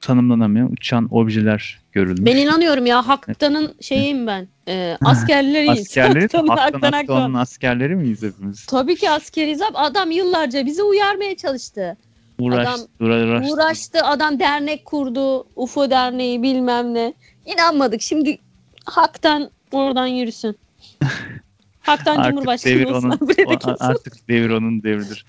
[0.01, 2.25] tanımlanamayan uçan objeler görülmüş.
[2.25, 4.47] Ben inanıyorum ya Haktan'ın şeyiyim ben.
[4.67, 5.79] E, askerleriyiz.
[5.79, 6.91] Askerleri, Haktan.
[6.91, 8.65] Akdoğan'ın askerleri miyiz hepimiz?
[8.65, 9.77] Tabii ki askeriyiz abi.
[9.77, 11.97] Adam yıllarca bizi uyarmaya çalıştı.
[12.39, 13.53] Uğraştı, uğraştı.
[13.53, 15.47] Uğraştı adam dernek kurdu.
[15.55, 17.13] UFO derneği bilmem ne.
[17.45, 18.01] İnanmadık.
[18.01, 18.37] Şimdi
[18.85, 20.55] haktan oradan yürüsün.
[21.81, 23.09] Haktan Artık Cumhurbaşkanı devir olsun.
[23.09, 25.25] onun, o- artık devir onun devridir.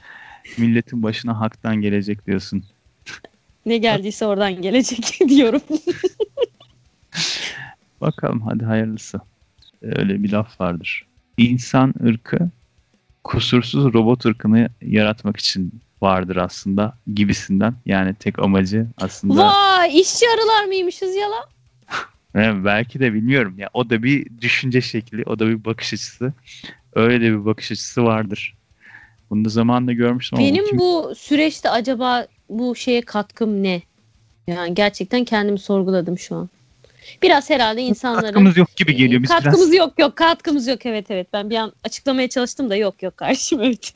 [0.59, 2.65] Milletin başına haktan gelecek diyorsun.
[3.67, 5.61] Ne geldiyse oradan gelecek diyorum.
[8.01, 9.21] Bakalım hadi hayırlısı.
[9.83, 11.07] Öyle bir laf vardır.
[11.39, 12.51] İnsan ırkı
[13.25, 15.73] kusursuz robot ırkını yaratmak için
[16.03, 17.75] vardır aslında gibisinden.
[17.87, 21.45] Yani tek amacı aslında Vay işçi arılar mıymışız yalan?
[22.35, 26.33] Ve belki de bilmiyorum ya o da bir düşünce şekli, o da bir bakış açısı.
[26.95, 28.57] Öyle de bir bakış açısı vardır.
[29.31, 33.83] Bunu da zamanında görmüştüm ama Benim kim- bu süreçte acaba bu şeye katkım ne?
[34.49, 36.49] Yani gerçekten kendimi sorguladım şu an.
[37.23, 39.23] Biraz herhalde insanların katkımız yok gibi geliyor.
[39.23, 42.77] Biz katkımız biraz, yok yok katkımız yok evet evet ben bir an açıklamaya çalıştım da
[42.77, 43.93] yok yok kardeşim evet.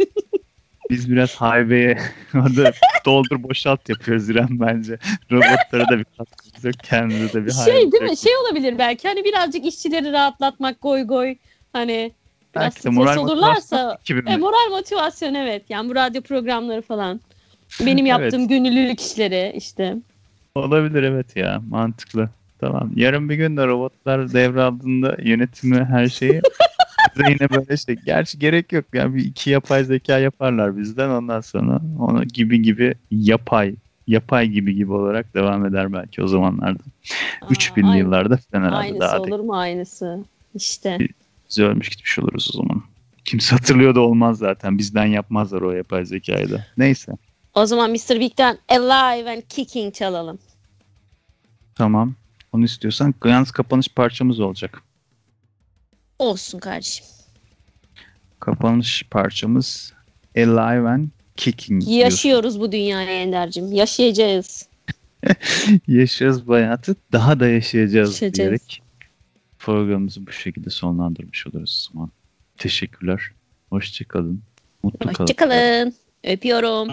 [0.90, 1.98] biz biraz highway'e
[2.34, 2.72] orada
[3.04, 4.98] doldur boşalt yapıyoruz İrem bence.
[5.30, 6.74] Robotlara da bir katkımız yok.
[6.82, 8.18] Kendimize de bir şey değil mi yok.
[8.18, 11.36] şey olabilir belki hani birazcık işçileri rahatlatmak goy goy
[11.72, 12.12] hani
[12.54, 17.20] biraz Belki de moral olurlarsa e, moral motivasyon evet yani bu radyo programları falan
[17.80, 18.22] benim Evet.
[18.22, 19.96] yaptığım gönüllülük işleri işte
[20.54, 22.28] Olabilir evet ya mantıklı.
[22.62, 22.90] Tamam.
[22.96, 26.40] Yarın bir gün de robotlar devraldığında yönetimi her şeyi
[27.16, 27.94] bize yine böyle şey.
[27.94, 28.84] Gerçi gerek yok.
[28.92, 33.74] Yani bir iki yapay zeka yaparlar bizden ondan sonra onu gibi gibi yapay
[34.06, 36.82] yapay gibi gibi olarak devam eder belki o zamanlarda.
[37.42, 40.98] Aa, 3000'li aynı- yıllarda falan herhalde aynısı daha olur mu aynısı işte
[41.50, 42.82] Biz ölmüş gitmiş oluruz o zaman.
[43.24, 44.78] Kimse hatırlıyor da olmaz zaten.
[44.78, 46.66] Bizden yapmazlar o yapay zekayı da.
[46.76, 47.12] Neyse.
[47.54, 48.20] o zaman Mr.
[48.20, 50.38] Big'den Alive and Kicking çalalım
[51.74, 52.14] Tamam.
[52.52, 54.82] Onu istiyorsan yalnız kapanış parçamız olacak.
[56.18, 57.06] olsun kardeşim
[58.40, 59.92] Kapanış parçamız
[60.36, 61.80] Alive and Kicking.
[61.82, 61.98] diyorsun.
[62.00, 64.68] yaşıyoruz bu dünyaya Ender'cim yaşayacağız
[65.88, 66.96] Yaşarız bu hayatı.
[67.12, 68.38] Daha da yaşayacağız, Yaşayacağız.
[68.38, 68.82] diyerek
[69.58, 72.10] programımızı bu şekilde sonlandırmış oluruz o zaman.
[72.58, 73.22] Teşekkürler.
[73.70, 74.42] Hoşçakalın.
[74.82, 75.14] Mutlu kalın.
[75.18, 75.94] hoşçakalın
[76.24, 76.88] öpüyorum